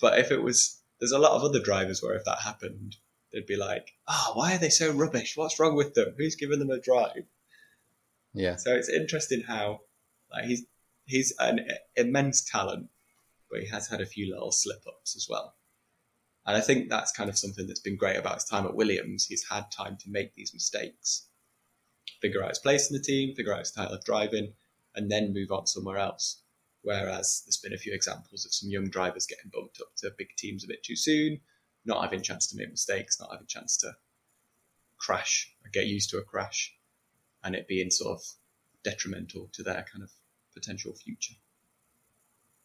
But 0.00 0.18
if 0.18 0.30
it 0.30 0.42
was, 0.42 0.80
there's 0.98 1.12
a 1.12 1.18
lot 1.18 1.32
of 1.32 1.44
other 1.44 1.60
drivers 1.60 2.02
where 2.02 2.14
if 2.14 2.24
that 2.24 2.40
happened, 2.40 2.96
they'd 3.32 3.46
be 3.46 3.56
like, 3.56 3.92
oh, 4.08 4.32
why 4.34 4.54
are 4.54 4.58
they 4.58 4.70
so 4.70 4.92
rubbish? 4.92 5.36
What's 5.36 5.60
wrong 5.60 5.76
with 5.76 5.94
them? 5.94 6.14
Who's 6.16 6.36
giving 6.36 6.58
them 6.58 6.70
a 6.70 6.80
drive? 6.80 7.24
Yeah, 8.34 8.56
So 8.56 8.74
it's 8.74 8.88
interesting 8.88 9.42
how 9.42 9.80
like 10.32 10.46
he's 10.46 10.64
he's 11.04 11.34
an 11.38 11.66
immense 11.96 12.42
talent, 12.42 12.88
but 13.50 13.60
he 13.60 13.66
has 13.66 13.88
had 13.88 14.00
a 14.00 14.06
few 14.06 14.32
little 14.32 14.52
slip 14.52 14.82
ups 14.86 15.14
as 15.16 15.26
well. 15.28 15.54
And 16.46 16.56
I 16.56 16.60
think 16.60 16.88
that's 16.88 17.12
kind 17.12 17.30
of 17.30 17.38
something 17.38 17.66
that's 17.66 17.80
been 17.80 17.96
great 17.96 18.16
about 18.16 18.34
his 18.34 18.44
time 18.44 18.66
at 18.66 18.74
Williams. 18.74 19.26
He's 19.26 19.46
had 19.48 19.70
time 19.70 19.96
to 19.98 20.10
make 20.10 20.34
these 20.34 20.52
mistakes, 20.52 21.28
figure 22.20 22.42
out 22.42 22.50
his 22.50 22.58
place 22.58 22.90
in 22.90 22.96
the 22.96 23.02
team, 23.02 23.34
figure 23.34 23.52
out 23.52 23.60
his 23.60 23.68
style 23.68 23.92
of 23.92 24.04
driving, 24.04 24.52
and 24.96 25.10
then 25.10 25.32
move 25.32 25.52
on 25.52 25.66
somewhere 25.66 25.98
else. 25.98 26.42
Whereas 26.82 27.42
there's 27.46 27.58
been 27.58 27.72
a 27.72 27.78
few 27.78 27.94
examples 27.94 28.44
of 28.44 28.52
some 28.52 28.70
young 28.70 28.88
drivers 28.88 29.26
getting 29.26 29.52
bumped 29.54 29.80
up 29.80 29.94
to 29.98 30.10
big 30.18 30.34
teams 30.36 30.64
a 30.64 30.68
bit 30.68 30.82
too 30.82 30.96
soon, 30.96 31.40
not 31.84 32.02
having 32.02 32.18
a 32.18 32.22
chance 32.22 32.48
to 32.48 32.56
make 32.56 32.70
mistakes, 32.70 33.20
not 33.20 33.30
having 33.30 33.44
a 33.44 33.46
chance 33.46 33.76
to 33.78 33.92
crash 34.98 35.52
or 35.64 35.70
get 35.70 35.86
used 35.86 36.10
to 36.10 36.18
a 36.18 36.22
crash, 36.22 36.74
and 37.44 37.54
it 37.54 37.68
being 37.68 37.90
sort 37.90 38.18
of 38.18 38.24
detrimental 38.82 39.48
to 39.52 39.62
their 39.62 39.84
kind 39.92 40.02
of 40.02 40.10
potential 40.54 40.92
future. 40.92 41.34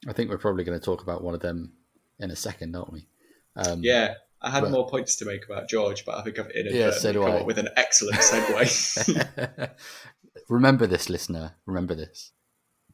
I 0.07 0.13
think 0.13 0.29
we're 0.29 0.37
probably 0.37 0.63
going 0.63 0.79
to 0.79 0.83
talk 0.83 1.03
about 1.03 1.23
one 1.23 1.35
of 1.35 1.41
them 1.41 1.73
in 2.19 2.31
a 2.31 2.35
second, 2.35 2.75
aren't 2.75 2.93
we? 2.93 3.07
Um, 3.57 3.81
Yeah, 3.83 4.13
I 4.41 4.49
had 4.51 4.61
But- 4.61 4.71
more 4.71 4.87
points 4.87 5.15
to 5.17 5.25
make 5.25 5.45
about 5.45 5.67
George, 5.67 6.05
but 6.05 6.15
I 6.17 6.23
think 6.23 6.37
I've 6.39 6.51
inadvertently 6.51 6.79
Yeah, 6.79 6.91
so 6.91 7.13
come 7.13 7.23
I. 7.31 7.37
up 7.39 7.45
with 7.47 7.57
an 7.57 7.69
excellent 7.75 8.17
segue. 8.17 9.71
remember 10.49 10.87
this, 10.87 11.09
listener. 11.09 11.55
Remember 11.65 11.95
this. 11.95 12.31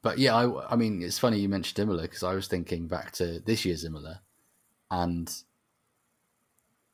But 0.02 0.18
yeah, 0.18 0.36
I, 0.36 0.74
I 0.74 0.76
mean, 0.76 1.02
it's 1.02 1.20
funny 1.20 1.40
you 1.40 1.48
mentioned 1.50 1.80
Imola 1.80 2.04
because 2.04 2.24
I 2.24 2.34
was 2.34 2.48
thinking 2.48 2.88
back 2.88 3.12
to 3.14 3.40
this 3.40 3.64
year's 3.66 3.86
Imola, 3.86 4.22
and 4.92 5.32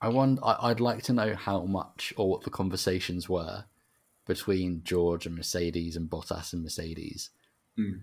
I 0.01 0.09
wonder. 0.09 0.43
I, 0.45 0.69
I'd 0.69 0.79
like 0.79 1.03
to 1.03 1.13
know 1.13 1.33
how 1.35 1.63
much 1.65 2.13
or 2.17 2.29
what 2.29 2.43
the 2.43 2.49
conversations 2.51 3.27
were 3.27 3.65
between 4.27 4.83
George 4.83 5.25
and 5.25 5.35
Mercedes 5.35 5.95
and 5.95 6.07
Bottas 6.09 6.53
and 6.53 6.61
Mercedes, 6.63 7.31
Hmm. 7.75 7.99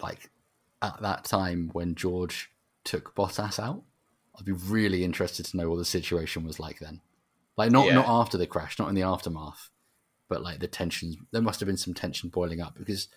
like 0.00 0.30
at 0.82 1.00
that 1.00 1.24
time 1.24 1.70
when 1.72 1.94
George 1.94 2.50
took 2.84 3.14
Bottas 3.14 3.60
out. 3.60 3.84
I'd 4.40 4.46
be 4.46 4.52
really 4.52 5.04
interested 5.04 5.44
to 5.46 5.56
know 5.56 5.68
what 5.68 5.76
the 5.76 5.84
situation 5.84 6.44
was 6.44 6.58
like 6.58 6.78
then. 6.78 7.00
Like 7.56 7.70
not 7.70 7.86
Yeah. 7.86 7.94
not 7.94 8.06
after 8.08 8.38
the 8.38 8.46
crash, 8.46 8.78
not 8.78 8.88
in 8.88 8.94
the 8.94 9.02
aftermath, 9.02 9.68
but 10.28 10.42
like 10.42 10.60
the 10.60 10.66
tensions. 10.68 11.16
There 11.30 11.42
must 11.42 11.60
have 11.60 11.66
been 11.66 11.76
some 11.76 11.94
tension 11.94 12.30
boiling 12.30 12.60
up 12.60 12.76
because 12.76 13.08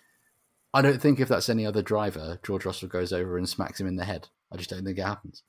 I 0.74 0.82
don't 0.82 1.00
think 1.00 1.18
if 1.20 1.28
that's 1.28 1.48
any 1.48 1.64
other 1.64 1.82
driver, 1.82 2.38
George 2.44 2.64
Russell 2.66 2.88
goes 2.88 3.12
over 3.12 3.38
and 3.38 3.48
smacks 3.48 3.80
him 3.80 3.86
in 3.86 3.96
the 3.96 4.04
head. 4.04 4.28
I 4.52 4.56
just 4.56 4.68
don't 4.70 4.84
think 4.84 4.98
it 4.98 5.02
happens. 5.04 5.42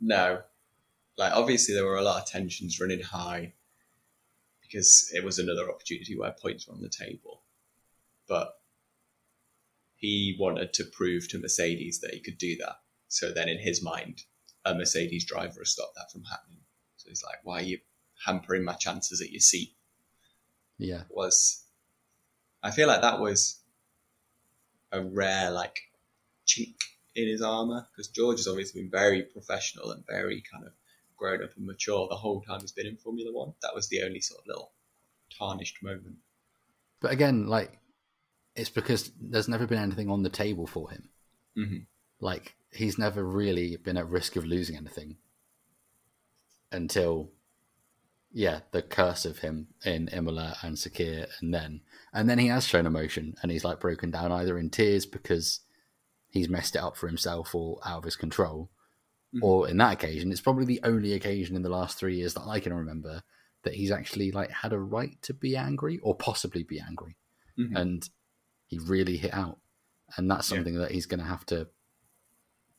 no, 0.00 0.42
like 1.16 1.32
obviously 1.32 1.74
there 1.74 1.84
were 1.86 1.96
a 1.98 2.02
lot 2.02 2.22
of 2.22 2.28
tensions 2.28 2.80
running 2.80 3.02
high 3.02 3.52
because 4.62 5.10
it 5.14 5.24
was 5.24 5.38
another 5.38 5.70
opportunity 5.70 6.16
where 6.16 6.32
points 6.32 6.66
were 6.66 6.74
on 6.74 6.80
the 6.82 6.88
table, 6.88 7.42
but 8.28 8.52
he 9.96 10.36
wanted 10.38 10.72
to 10.74 10.84
prove 10.84 11.28
to 11.28 11.38
Mercedes 11.38 12.00
that 12.00 12.14
he 12.14 12.20
could 12.20 12.38
do 12.38 12.56
that. 12.58 12.76
So 13.08 13.32
then, 13.32 13.48
in 13.48 13.58
his 13.58 13.82
mind, 13.82 14.22
a 14.64 14.74
Mercedes 14.74 15.24
driver 15.24 15.60
has 15.60 15.72
stopped 15.72 15.94
that 15.96 16.10
from 16.12 16.24
happening. 16.24 16.60
So 16.96 17.08
he's 17.08 17.22
like, 17.24 17.38
"Why 17.44 17.60
are 17.60 17.64
you 17.64 17.78
hampering 18.26 18.64
my 18.64 18.74
chances 18.74 19.20
at 19.20 19.30
your 19.30 19.40
seat?" 19.40 19.74
Yeah, 20.78 21.04
was 21.10 21.64
I 22.62 22.70
feel 22.70 22.88
like 22.88 23.02
that 23.02 23.20
was 23.20 23.60
a 24.92 25.02
rare 25.02 25.50
like 25.50 25.78
chink 26.46 26.76
in 27.14 27.28
his 27.28 27.42
armor 27.42 27.86
because 27.90 28.08
George 28.08 28.38
has 28.38 28.48
obviously 28.48 28.82
been 28.82 28.90
very 28.90 29.22
professional 29.22 29.90
and 29.90 30.04
very 30.06 30.42
kind 30.52 30.64
of 30.66 30.72
grown 31.16 31.42
up 31.44 31.50
and 31.56 31.66
mature 31.66 32.06
the 32.08 32.16
whole 32.16 32.40
time 32.42 32.60
he's 32.60 32.72
been 32.72 32.86
in 32.86 32.96
Formula 32.96 33.30
One. 33.32 33.54
That 33.62 33.74
was 33.74 33.88
the 33.88 34.02
only 34.02 34.20
sort 34.20 34.40
of 34.40 34.46
little 34.46 34.72
tarnished 35.38 35.82
moment. 35.82 36.16
but 37.00 37.12
again, 37.12 37.46
like 37.46 37.78
it's 38.56 38.70
because 38.70 39.12
there's 39.20 39.48
never 39.48 39.66
been 39.66 39.78
anything 39.78 40.10
on 40.10 40.22
the 40.22 40.30
table 40.30 40.66
for 40.66 40.90
him. 40.90 41.08
hmm 41.54 41.76
Like 42.20 42.54
he's 42.72 42.98
never 42.98 43.24
really 43.24 43.76
been 43.76 43.96
at 43.96 44.08
risk 44.08 44.36
of 44.36 44.44
losing 44.44 44.76
anything 44.76 45.16
until, 46.72 47.30
yeah, 48.32 48.60
the 48.70 48.82
curse 48.82 49.24
of 49.24 49.38
him 49.38 49.68
in 49.84 50.08
Imola 50.08 50.56
and 50.62 50.76
Sakhir, 50.76 51.26
and 51.40 51.52
then 51.52 51.80
and 52.12 52.28
then 52.28 52.38
he 52.38 52.48
has 52.48 52.66
shown 52.66 52.86
emotion, 52.86 53.34
and 53.42 53.50
he's 53.52 53.64
like 53.64 53.80
broken 53.80 54.10
down 54.10 54.32
either 54.32 54.58
in 54.58 54.70
tears 54.70 55.06
because 55.06 55.60
he's 56.28 56.48
messed 56.48 56.76
it 56.76 56.82
up 56.82 56.96
for 56.96 57.06
himself 57.08 57.54
or 57.54 57.78
out 57.84 57.98
of 57.98 58.04
his 58.04 58.16
control, 58.16 58.70
Mhm. 59.34 59.42
or 59.42 59.68
in 59.68 59.76
that 59.78 59.94
occasion, 59.94 60.30
it's 60.32 60.40
probably 60.40 60.64
the 60.64 60.80
only 60.84 61.12
occasion 61.12 61.56
in 61.56 61.62
the 61.62 61.68
last 61.68 61.98
three 61.98 62.16
years 62.16 62.34
that 62.34 62.46
I 62.46 62.60
can 62.60 62.72
remember 62.74 63.22
that 63.62 63.74
he's 63.74 63.90
actually 63.90 64.30
like 64.32 64.50
had 64.50 64.72
a 64.72 64.78
right 64.78 65.20
to 65.22 65.34
be 65.34 65.56
angry 65.56 65.98
or 65.98 66.14
possibly 66.14 66.62
be 66.62 66.80
angry 66.80 67.16
Mhm. 67.58 67.76
and 67.76 68.10
he 68.66 68.78
really 68.78 69.16
hit 69.18 69.34
out. 69.34 69.60
And 70.16 70.30
that's 70.30 70.50
Yeah. 70.50 70.56
something 70.56 70.74
that 70.76 70.92
he's 70.92 71.06
going 71.06 71.20
to 71.20 71.26
have 71.26 71.44
to 71.46 71.68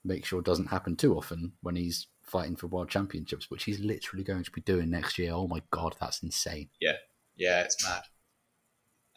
make 0.04 0.26
sure 0.26 0.42
doesn't 0.42 0.68
happen 0.68 0.96
too 0.96 1.16
often 1.16 1.54
when 1.62 1.76
he's 1.76 2.08
fighting 2.24 2.56
for 2.56 2.68
world 2.68 2.90
championships, 2.90 3.50
which 3.50 3.66
he's 3.66 3.80
literally 3.80 4.24
going 4.24 4.44
to 4.44 4.52
be 4.52 4.62
doing 4.62 4.90
next 4.90 5.18
year. 5.18 5.32
Oh 5.34 5.48
my 5.48 5.62
god, 5.72 5.96
that's 6.00 6.24
insane! 6.24 6.70
Yeah, 6.80 6.98
Yeah, 7.36 7.62
it's 7.62 7.84
mad. 7.84 8.04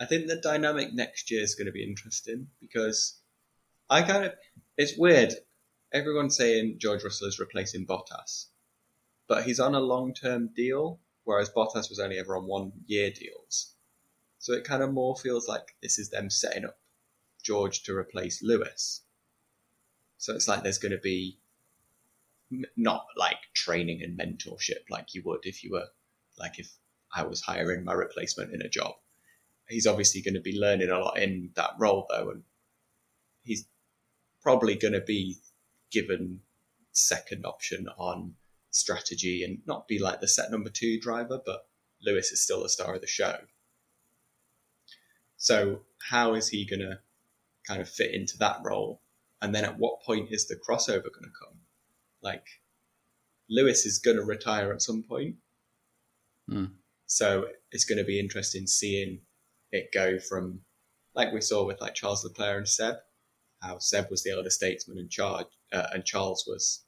I 0.00 0.06
think 0.06 0.26
the 0.26 0.36
dynamic 0.36 0.92
next 0.92 1.30
year 1.30 1.42
is 1.42 1.54
going 1.54 1.66
to 1.66 1.72
be 1.72 1.84
interesting 1.84 2.48
because 2.60 3.20
I 3.88 4.02
kind 4.02 4.24
of 4.24 4.32
it's 4.76 4.98
weird. 4.98 5.34
Everyone's 5.92 6.36
saying 6.36 6.78
George 6.80 7.04
Russell 7.04 7.28
is 7.28 7.38
replacing 7.38 7.86
Bottas, 7.86 8.46
but 9.28 9.44
he's 9.44 9.60
on 9.60 9.74
a 9.74 9.80
long 9.80 10.12
term 10.12 10.50
deal, 10.54 11.00
whereas 11.22 11.50
Bottas 11.50 11.88
was 11.88 12.00
only 12.00 12.18
ever 12.18 12.36
on 12.36 12.46
one 12.46 12.72
year 12.86 13.10
deals. 13.10 13.74
So 14.38 14.52
it 14.52 14.64
kind 14.64 14.82
of 14.82 14.92
more 14.92 15.16
feels 15.16 15.48
like 15.48 15.76
this 15.80 15.98
is 15.98 16.10
them 16.10 16.28
setting 16.28 16.64
up 16.64 16.76
George 17.42 17.84
to 17.84 17.96
replace 17.96 18.42
Lewis. 18.42 19.03
So 20.24 20.34
it's 20.34 20.48
like 20.48 20.62
there's 20.62 20.78
going 20.78 20.92
to 20.92 20.98
be 20.98 21.36
not 22.78 23.04
like 23.14 23.36
training 23.52 24.02
and 24.02 24.18
mentorship 24.18 24.88
like 24.88 25.14
you 25.14 25.20
would 25.26 25.40
if 25.42 25.62
you 25.62 25.72
were 25.72 25.88
like 26.38 26.58
if 26.58 26.70
I 27.14 27.24
was 27.24 27.42
hiring 27.42 27.84
my 27.84 27.92
replacement 27.92 28.54
in 28.54 28.62
a 28.62 28.68
job. 28.70 28.94
He's 29.68 29.86
obviously 29.86 30.22
going 30.22 30.32
to 30.32 30.40
be 30.40 30.58
learning 30.58 30.88
a 30.88 30.98
lot 30.98 31.18
in 31.18 31.50
that 31.56 31.72
role 31.78 32.06
though, 32.08 32.30
and 32.30 32.42
he's 33.42 33.66
probably 34.42 34.76
going 34.76 34.94
to 34.94 35.02
be 35.02 35.36
given 35.90 36.40
second 36.92 37.44
option 37.44 37.86
on 37.98 38.32
strategy 38.70 39.44
and 39.44 39.58
not 39.66 39.86
be 39.86 39.98
like 39.98 40.22
the 40.22 40.28
set 40.28 40.50
number 40.50 40.70
two 40.70 40.98
driver, 40.98 41.38
but 41.44 41.66
Lewis 42.02 42.32
is 42.32 42.42
still 42.42 42.62
the 42.62 42.70
star 42.70 42.94
of 42.94 43.02
the 43.02 43.06
show. 43.06 43.36
So 45.36 45.82
how 46.08 46.32
is 46.32 46.48
he 46.48 46.64
going 46.64 46.80
to 46.80 47.00
kind 47.68 47.82
of 47.82 47.90
fit 47.90 48.14
into 48.14 48.38
that 48.38 48.60
role? 48.64 49.02
And 49.44 49.54
then 49.54 49.66
at 49.66 49.78
what 49.78 50.00
point 50.00 50.28
is 50.30 50.48
the 50.48 50.56
crossover 50.56 51.02
going 51.12 51.24
to 51.24 51.38
come? 51.38 51.58
Like 52.22 52.46
Lewis 53.50 53.84
is 53.84 53.98
going 53.98 54.16
to 54.16 54.22
retire 54.24 54.72
at 54.72 54.80
some 54.80 55.02
point. 55.02 55.34
Mm. 56.50 56.70
So 57.04 57.48
it's 57.70 57.84
going 57.84 57.98
to 57.98 58.04
be 58.04 58.18
interesting 58.18 58.66
seeing 58.66 59.20
it 59.70 59.90
go 59.92 60.18
from, 60.18 60.60
like 61.14 61.30
we 61.30 61.42
saw 61.42 61.66
with 61.66 61.78
like 61.82 61.94
Charles 61.94 62.24
Leclerc 62.24 62.56
and 62.56 62.66
Seb, 62.68 62.94
how 63.60 63.76
Seb 63.80 64.06
was 64.10 64.22
the 64.22 64.30
elder 64.30 64.48
statesman 64.48 64.96
and 64.96 65.10
charge, 65.10 65.48
uh, 65.74 65.88
and 65.92 66.06
Charles 66.06 66.44
was 66.46 66.86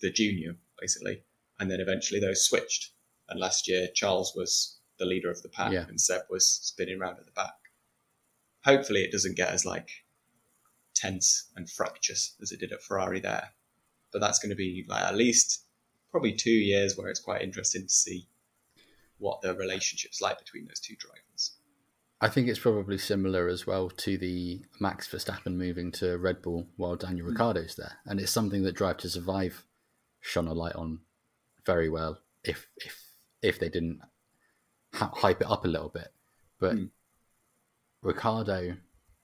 the 0.00 0.10
junior, 0.10 0.56
basically. 0.80 1.22
And 1.60 1.70
then 1.70 1.78
eventually 1.78 2.18
those 2.18 2.44
switched. 2.44 2.90
And 3.28 3.38
last 3.38 3.68
year, 3.68 3.86
Charles 3.94 4.34
was 4.34 4.80
the 4.98 5.06
leader 5.06 5.30
of 5.30 5.42
the 5.42 5.48
pack 5.48 5.70
Yeah. 5.72 5.86
and 5.88 6.00
Seb 6.00 6.22
was 6.28 6.44
spinning 6.44 7.00
around 7.00 7.18
at 7.20 7.24
the 7.24 7.30
back. 7.30 7.54
Hopefully, 8.64 9.02
it 9.04 9.12
doesn't 9.12 9.36
get 9.36 9.50
as 9.50 9.64
like 9.64 9.88
tense 11.00 11.50
and 11.56 11.68
fractious 11.70 12.36
as 12.42 12.52
it 12.52 12.60
did 12.60 12.72
at 12.72 12.82
Ferrari 12.82 13.20
there. 13.20 13.50
But 14.12 14.20
that's 14.20 14.38
going 14.38 14.50
to 14.50 14.56
be 14.56 14.84
like 14.88 15.02
at 15.04 15.16
least 15.16 15.64
probably 16.10 16.32
two 16.32 16.50
years 16.50 16.96
where 16.96 17.08
it's 17.08 17.20
quite 17.20 17.42
interesting 17.42 17.82
to 17.82 17.88
see 17.92 18.26
what 19.18 19.40
the 19.42 19.54
relationship's 19.54 20.20
like 20.20 20.38
between 20.38 20.66
those 20.66 20.80
two 20.80 20.96
drivers. 20.96 21.52
I 22.20 22.28
think 22.28 22.48
it's 22.48 22.58
probably 22.58 22.98
similar 22.98 23.48
as 23.48 23.66
well 23.66 23.88
to 23.88 24.18
the 24.18 24.62
Max 24.78 25.08
Verstappen 25.08 25.54
moving 25.56 25.90
to 25.92 26.18
Red 26.18 26.42
Bull 26.42 26.66
while 26.76 26.96
Daniel 26.96 27.26
Ricciardo's 27.28 27.76
there, 27.76 27.92
and 28.04 28.20
it's 28.20 28.32
something 28.32 28.62
that 28.64 28.74
Drive 28.74 28.98
to 28.98 29.08
Survive 29.08 29.64
shone 30.20 30.48
a 30.48 30.52
light 30.52 30.74
on 30.74 31.00
very 31.64 31.88
well. 31.88 32.18
If 32.44 32.66
if 32.76 33.02
if 33.40 33.58
they 33.58 33.70
didn't 33.70 34.00
ha- 34.92 35.12
hype 35.14 35.40
it 35.40 35.50
up 35.50 35.64
a 35.64 35.68
little 35.68 35.88
bit, 35.88 36.08
but 36.58 36.72
Hmm. 36.72 36.86
Ricciardo 38.02 38.76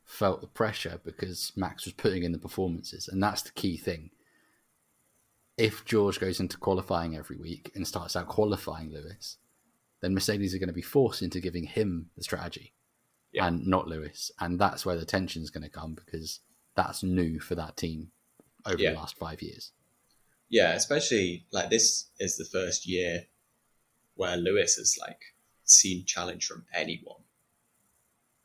felt 0.06 0.40
the 0.40 0.46
pressure 0.46 1.00
because 1.04 1.52
Max 1.56 1.84
was 1.84 1.92
putting 1.92 2.22
in 2.22 2.32
the 2.32 2.38
performances, 2.38 3.08
and 3.08 3.22
that's 3.22 3.42
the 3.42 3.50
key 3.52 3.76
thing. 3.76 4.10
If 5.58 5.84
George 5.84 6.20
goes 6.20 6.38
into 6.40 6.56
qualifying 6.58 7.16
every 7.16 7.36
week 7.36 7.72
and 7.74 7.86
starts 7.86 8.14
out 8.16 8.28
qualifying 8.28 8.92
Lewis, 8.92 9.38
then 10.00 10.14
Mercedes 10.14 10.54
are 10.54 10.58
going 10.58 10.68
to 10.68 10.72
be 10.74 10.82
forced 10.82 11.22
into 11.22 11.40
giving 11.40 11.64
him 11.64 12.10
the 12.16 12.22
strategy 12.22 12.74
Yeah. 13.32 13.46
and 13.46 13.66
not 13.66 13.88
Lewis. 13.88 14.30
And 14.38 14.58
that's 14.60 14.84
where 14.84 14.96
the 14.96 15.06
tension 15.06 15.42
is 15.42 15.50
going 15.50 15.64
to 15.64 15.70
come 15.70 15.94
because 15.94 16.40
that's 16.74 17.02
new 17.02 17.40
for 17.40 17.54
that 17.54 17.76
team 17.78 18.12
over 18.66 18.78
Yeah. 18.78 18.90
the 18.92 18.96
last 18.98 19.16
five 19.16 19.40
years. 19.40 19.72
Yeah, 20.50 20.74
especially 20.74 21.46
like 21.50 21.70
this 21.70 22.10
is 22.20 22.36
the 22.36 22.44
first 22.44 22.86
year 22.86 23.26
where 24.14 24.36
Lewis 24.36 24.76
has 24.76 24.98
like 25.00 25.20
seen 25.64 26.04
challenge 26.04 26.46
from 26.46 26.66
anyone. 26.74 27.22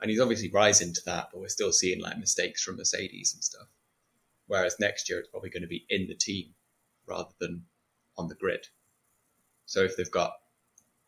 And 0.02 0.10
he's 0.10 0.20
obviously 0.20 0.50
rising 0.52 0.94
to 0.94 1.02
that, 1.06 1.30
but 1.32 1.40
we're 1.40 1.48
still 1.48 1.72
seeing 1.72 2.02
like 2.02 2.18
mistakes 2.18 2.64
from 2.64 2.78
Mercedes 2.78 3.34
and 3.34 3.44
stuff. 3.44 3.68
Whereas 4.48 4.78
next 4.80 5.10
year 5.10 5.20
it's 5.20 5.30
probably 5.30 5.52
going 5.52 5.62
to 5.62 5.68
be 5.68 5.86
in 5.90 6.08
the 6.08 6.16
team 6.16 6.56
rather 7.06 7.32
than 7.40 7.66
on 8.18 8.28
the 8.28 8.36
grid. 8.36 8.68
So 9.66 9.82
if 9.84 9.96
they've 9.96 10.12
got 10.12 10.34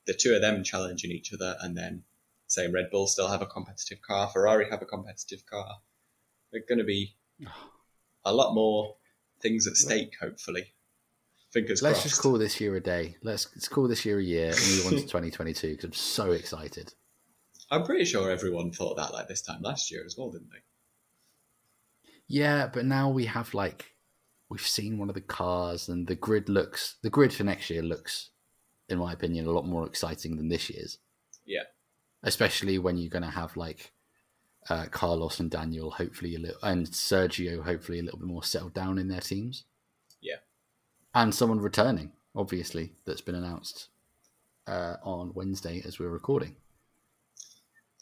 the 0.05 0.13
two 0.13 0.33
of 0.35 0.41
them 0.41 0.63
challenging 0.63 1.11
each 1.11 1.33
other 1.33 1.57
and 1.61 1.75
then 1.75 2.03
say 2.47 2.67
Red 2.69 2.89
Bull 2.91 3.07
still 3.07 3.27
have 3.27 3.41
a 3.41 3.45
competitive 3.45 4.01
car, 4.01 4.29
Ferrari 4.29 4.69
have 4.69 4.81
a 4.81 4.85
competitive 4.85 5.45
car, 5.45 5.79
they're 6.51 6.61
going 6.67 6.79
to 6.79 6.85
be 6.85 7.15
a 8.25 8.33
lot 8.33 8.53
more 8.53 8.95
things 9.41 9.67
at 9.67 9.75
stake, 9.75 10.13
hopefully. 10.21 10.73
Fingers 11.51 11.81
Let's 11.81 11.99
crossed. 11.99 12.07
just 12.07 12.21
call 12.21 12.37
this 12.37 12.59
year 12.59 12.75
a 12.75 12.79
day. 12.79 13.17
Let's, 13.21 13.47
let's 13.55 13.67
call 13.67 13.87
this 13.87 14.05
year 14.05 14.19
a 14.19 14.23
year 14.23 14.47
and 14.47 14.59
move 14.69 14.85
on 14.87 14.91
to 14.93 15.01
2022 15.01 15.71
because 15.71 15.83
I'm 15.83 15.93
so 15.93 16.31
excited. 16.31 16.93
I'm 17.73 17.83
pretty 17.83 18.05
sure 18.05 18.29
everyone 18.29 18.71
thought 18.71 18.97
that 18.97 19.13
like 19.13 19.27
this 19.27 19.41
time 19.41 19.63
last 19.63 19.89
year 19.91 20.03
as 20.05 20.15
well, 20.15 20.29
didn't 20.29 20.51
they? 20.51 20.59
Yeah, 22.27 22.67
but 22.71 22.85
now 22.85 23.09
we 23.09 23.25
have 23.25 23.53
like 23.55 23.95
we've 24.47 24.61
seen 24.61 24.99
one 24.99 25.09
of 25.09 25.15
the 25.15 25.21
cars 25.21 25.89
and 25.89 26.05
the 26.05 26.13
grid 26.15 26.49
looks 26.49 26.97
the 27.01 27.09
grid 27.09 27.33
for 27.33 27.43
next 27.43 27.71
year 27.71 27.81
looks, 27.81 28.29
in 28.89 28.99
my 28.99 29.11
opinion, 29.11 29.47
a 29.47 29.51
lot 29.51 29.65
more 29.65 29.87
exciting 29.87 30.37
than 30.37 30.49
this 30.49 30.69
year's. 30.69 30.99
Yeah. 31.45 31.63
Especially 32.21 32.77
when 32.77 32.97
you're 32.97 33.09
going 33.09 33.23
to 33.23 33.29
have 33.29 33.57
like 33.57 33.91
uh, 34.69 34.85
Carlos 34.91 35.39
and 35.39 35.49
Daniel, 35.49 35.89
hopefully 35.89 36.35
a 36.35 36.39
little, 36.39 36.59
and 36.61 36.85
Sergio, 36.85 37.63
hopefully 37.63 37.99
a 37.99 38.03
little 38.03 38.19
bit 38.19 38.27
more 38.27 38.43
settled 38.43 38.75
down 38.75 38.99
in 38.99 39.07
their 39.07 39.19
teams. 39.19 39.65
Yeah. 40.21 40.37
and 41.15 41.33
someone 41.35 41.59
returning, 41.59 42.11
obviously, 42.35 42.93
that's 43.05 43.19
been 43.21 43.35
announced 43.35 43.89
uh, 44.67 44.95
on 45.03 45.33
Wednesday 45.33 45.81
as 45.85 45.99
we're 45.99 46.09
recording. 46.09 46.55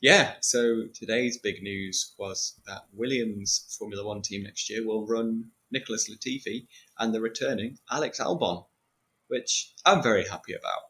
Yeah, 0.01 0.33
so 0.41 0.87
today's 0.93 1.37
big 1.37 1.61
news 1.61 2.15
was 2.17 2.59
that 2.65 2.85
Williams 2.91 3.75
Formula 3.77 4.05
One 4.05 4.21
team 4.23 4.43
next 4.43 4.69
year 4.69 4.85
will 4.85 5.05
run 5.05 5.45
Nicholas 5.71 6.09
Latifi 6.09 6.67
and 6.99 7.13
the 7.13 7.21
returning 7.21 7.77
Alex 7.91 8.19
Albon, 8.19 8.65
which 9.27 9.73
I'm 9.85 10.01
very 10.01 10.27
happy 10.27 10.53
about. 10.53 10.81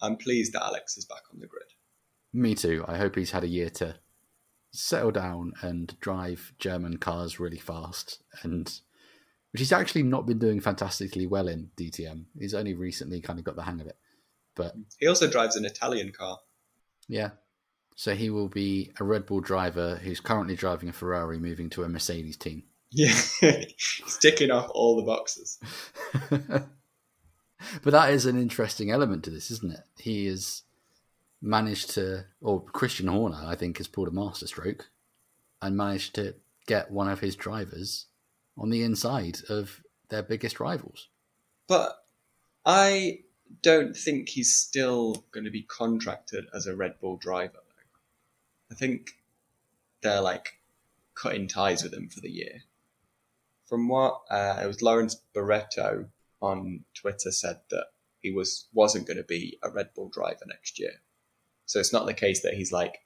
I'm 0.00 0.16
pleased 0.16 0.52
that 0.52 0.62
Alex 0.62 0.96
is 0.96 1.04
back 1.04 1.22
on 1.32 1.40
the 1.40 1.46
grid. 1.46 1.64
Me 2.32 2.54
too. 2.54 2.84
I 2.86 2.96
hope 2.98 3.16
he's 3.16 3.32
had 3.32 3.44
a 3.44 3.48
year 3.48 3.68
to 3.70 3.96
settle 4.72 5.10
down 5.10 5.52
and 5.60 5.98
drive 6.00 6.52
German 6.58 6.98
cars 6.98 7.40
really 7.40 7.58
fast, 7.58 8.22
and 8.42 8.66
which 9.50 9.60
he's 9.60 9.72
actually 9.72 10.04
not 10.04 10.24
been 10.24 10.38
doing 10.38 10.60
fantastically 10.60 11.26
well 11.26 11.48
in 11.48 11.70
DTM. 11.76 12.26
He's 12.38 12.54
only 12.54 12.74
recently 12.74 13.20
kind 13.20 13.38
of 13.40 13.44
got 13.44 13.56
the 13.56 13.62
hang 13.64 13.80
of 13.80 13.86
it, 13.88 13.98
but 14.54 14.74
He 15.00 15.08
also 15.08 15.28
drives 15.28 15.56
an 15.56 15.64
Italian 15.64 16.12
car. 16.12 16.38
yeah. 17.08 17.30
So 17.94 18.14
he 18.14 18.30
will 18.30 18.48
be 18.48 18.92
a 18.98 19.04
Red 19.04 19.26
Bull 19.26 19.40
driver 19.40 19.96
who's 19.96 20.20
currently 20.20 20.56
driving 20.56 20.88
a 20.88 20.92
Ferrari, 20.92 21.38
moving 21.38 21.70
to 21.70 21.84
a 21.84 21.88
Mercedes 21.88 22.36
team. 22.36 22.64
Yeah, 22.90 23.14
he's 23.40 24.18
ticking 24.20 24.50
off 24.50 24.70
all 24.74 24.96
the 24.96 25.02
boxes. 25.02 25.58
but 26.30 27.90
that 27.90 28.10
is 28.10 28.26
an 28.26 28.40
interesting 28.40 28.90
element 28.90 29.24
to 29.24 29.30
this, 29.30 29.50
isn't 29.50 29.72
it? 29.72 29.84
He 29.98 30.26
has 30.26 30.62
managed 31.40 31.90
to, 31.90 32.24
or 32.40 32.62
Christian 32.62 33.08
Horner, 33.08 33.42
I 33.44 33.56
think, 33.56 33.78
has 33.78 33.88
pulled 33.88 34.08
a 34.08 34.12
masterstroke 34.12 34.88
and 35.60 35.76
managed 35.76 36.14
to 36.14 36.34
get 36.66 36.90
one 36.90 37.08
of 37.08 37.20
his 37.20 37.36
drivers 37.36 38.06
on 38.56 38.70
the 38.70 38.82
inside 38.82 39.38
of 39.48 39.82
their 40.08 40.22
biggest 40.22 40.60
rivals. 40.60 41.08
But 41.68 41.96
I 42.64 43.20
don't 43.62 43.96
think 43.96 44.28
he's 44.28 44.54
still 44.54 45.24
going 45.32 45.44
to 45.44 45.50
be 45.50 45.62
contracted 45.62 46.46
as 46.54 46.66
a 46.66 46.76
Red 46.76 47.00
Bull 47.00 47.16
driver. 47.16 47.61
I 48.72 48.74
think 48.74 49.10
they're 50.02 50.22
like 50.22 50.58
cutting 51.14 51.46
ties 51.46 51.82
with 51.84 51.92
him 51.92 52.08
for 52.08 52.20
the 52.20 52.30
year. 52.30 52.62
From 53.68 53.86
what 53.88 54.22
uh, 54.30 54.60
it 54.62 54.66
was, 54.66 54.80
Lawrence 54.82 55.20
Barretto 55.36 56.06
on 56.40 56.84
Twitter 56.94 57.30
said 57.30 57.60
that 57.70 57.84
he 58.20 58.30
was 58.32 58.66
wasn't 58.72 59.06
going 59.06 59.18
to 59.18 59.22
be 59.24 59.58
a 59.62 59.70
Red 59.70 59.90
Bull 59.94 60.08
driver 60.08 60.44
next 60.46 60.78
year. 60.80 60.92
So 61.66 61.80
it's 61.80 61.92
not 61.92 62.06
the 62.06 62.14
case 62.14 62.42
that 62.42 62.54
he's 62.54 62.72
like 62.72 62.98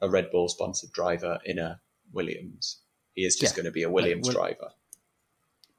a 0.00 0.08
Red 0.08 0.30
Bull 0.30 0.48
sponsored 0.48 0.90
driver 0.92 1.38
in 1.44 1.58
a 1.58 1.80
Williams. 2.12 2.78
He 3.14 3.24
is 3.24 3.36
just 3.36 3.52
Yeah. 3.52 3.56
going 3.62 3.66
to 3.66 3.72
be 3.72 3.82
a 3.82 3.90
Williams 3.90 4.26
Will- 4.26 4.34
driver. 4.34 4.70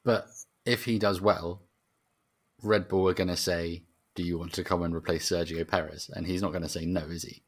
But 0.04 0.28
if 0.66 0.86
he 0.86 1.00
does 1.00 1.20
well, 1.20 1.64
Red 2.62 2.88
Bull 2.88 3.10
are 3.10 3.14
going 3.16 3.28
to 3.28 3.36
say, 3.38 3.84
Do 4.14 4.24
you 4.24 4.38
want 4.38 4.54
to 4.54 4.64
come 4.64 4.84
and 4.84 4.96
replace 4.96 5.30
Sergio 5.30 5.68
Perez? 5.68 6.10
And 6.14 6.26
he's 6.28 6.42
not 6.44 6.52
going 6.52 6.64
to 6.64 6.70
say 6.70 6.86
no, 6.86 7.02
is 7.02 7.24
he? 7.24 7.44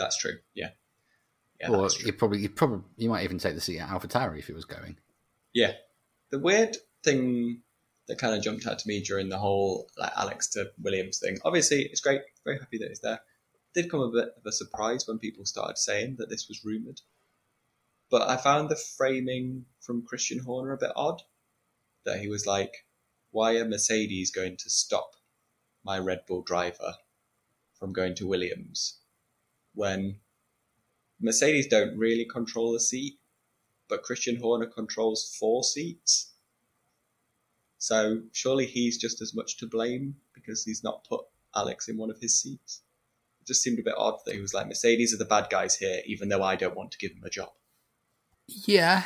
That's 0.00 0.16
true. 0.16 0.38
Yeah. 0.54 0.70
Yeah, 1.60 1.72
or 1.72 1.90
he 1.90 2.10
probably, 2.10 2.38
he 2.38 2.48
probably, 2.48 2.80
you 2.96 3.10
might 3.10 3.24
even 3.24 3.38
take 3.38 3.54
the 3.54 3.60
seat 3.60 3.80
at 3.80 3.90
AlphaTauri 3.90 4.38
if 4.38 4.48
it 4.48 4.54
was 4.54 4.64
going. 4.64 4.96
Yeah. 5.52 5.72
The 6.30 6.38
weird 6.38 6.78
thing 7.04 7.60
that 8.08 8.16
kind 8.18 8.34
of 8.34 8.42
jumped 8.42 8.66
out 8.66 8.78
to 8.78 8.88
me 8.88 9.02
during 9.02 9.28
the 9.28 9.36
whole 9.36 9.90
like 9.98 10.12
Alex 10.16 10.48
to 10.52 10.70
Williams 10.80 11.18
thing. 11.18 11.36
Obviously, 11.44 11.82
it's 11.82 12.00
great. 12.00 12.22
Very 12.46 12.58
happy 12.58 12.78
that 12.78 12.88
he's 12.88 13.00
there. 13.00 13.20
Did 13.74 13.90
come 13.90 14.00
a 14.00 14.10
bit 14.10 14.30
of 14.38 14.46
a 14.46 14.52
surprise 14.52 15.06
when 15.06 15.18
people 15.18 15.44
started 15.44 15.76
saying 15.76 16.16
that 16.18 16.30
this 16.30 16.48
was 16.48 16.64
rumored. 16.64 17.02
But 18.10 18.22
I 18.22 18.38
found 18.38 18.70
the 18.70 18.80
framing 18.96 19.66
from 19.80 20.06
Christian 20.06 20.38
Horner 20.38 20.72
a 20.72 20.78
bit 20.78 20.92
odd. 20.96 21.22
That 22.04 22.20
he 22.20 22.28
was 22.28 22.46
like, 22.46 22.86
"Why 23.32 23.56
are 23.58 23.68
Mercedes 23.68 24.30
going 24.30 24.56
to 24.56 24.70
stop 24.70 25.10
my 25.84 25.98
Red 25.98 26.22
Bull 26.26 26.40
driver 26.40 26.94
from 27.78 27.92
going 27.92 28.14
to 28.14 28.26
Williams 28.26 28.99
when 29.74 30.16
Mercedes 31.20 31.66
don't 31.66 31.96
really 31.96 32.24
control 32.24 32.72
the 32.72 32.80
seat?" 32.80 33.20
but 33.90 34.04
Christian 34.04 34.36
Horner 34.36 34.66
controls 34.66 35.36
four 35.38 35.62
seats. 35.62 36.32
So 37.76 38.22
surely 38.32 38.64
he's 38.64 38.96
just 38.96 39.20
as 39.20 39.34
much 39.34 39.58
to 39.58 39.66
blame 39.66 40.14
because 40.34 40.64
he's 40.64 40.84
not 40.84 41.04
put 41.04 41.22
Alex 41.54 41.88
in 41.88 41.98
one 41.98 42.10
of 42.10 42.20
his 42.20 42.40
seats. 42.40 42.82
It 43.40 43.46
just 43.46 43.62
seemed 43.62 43.78
a 43.78 43.82
bit 43.82 43.94
odd 43.98 44.20
that 44.24 44.34
he 44.34 44.40
was 44.40 44.54
like, 44.54 44.68
Mercedes 44.68 45.12
are 45.12 45.18
the 45.18 45.24
bad 45.24 45.48
guys 45.50 45.76
here, 45.76 46.00
even 46.06 46.28
though 46.28 46.42
I 46.42 46.56
don't 46.56 46.76
want 46.76 46.92
to 46.92 46.98
give 46.98 47.14
them 47.14 47.24
a 47.24 47.30
job. 47.30 47.50
Yeah, 48.46 49.02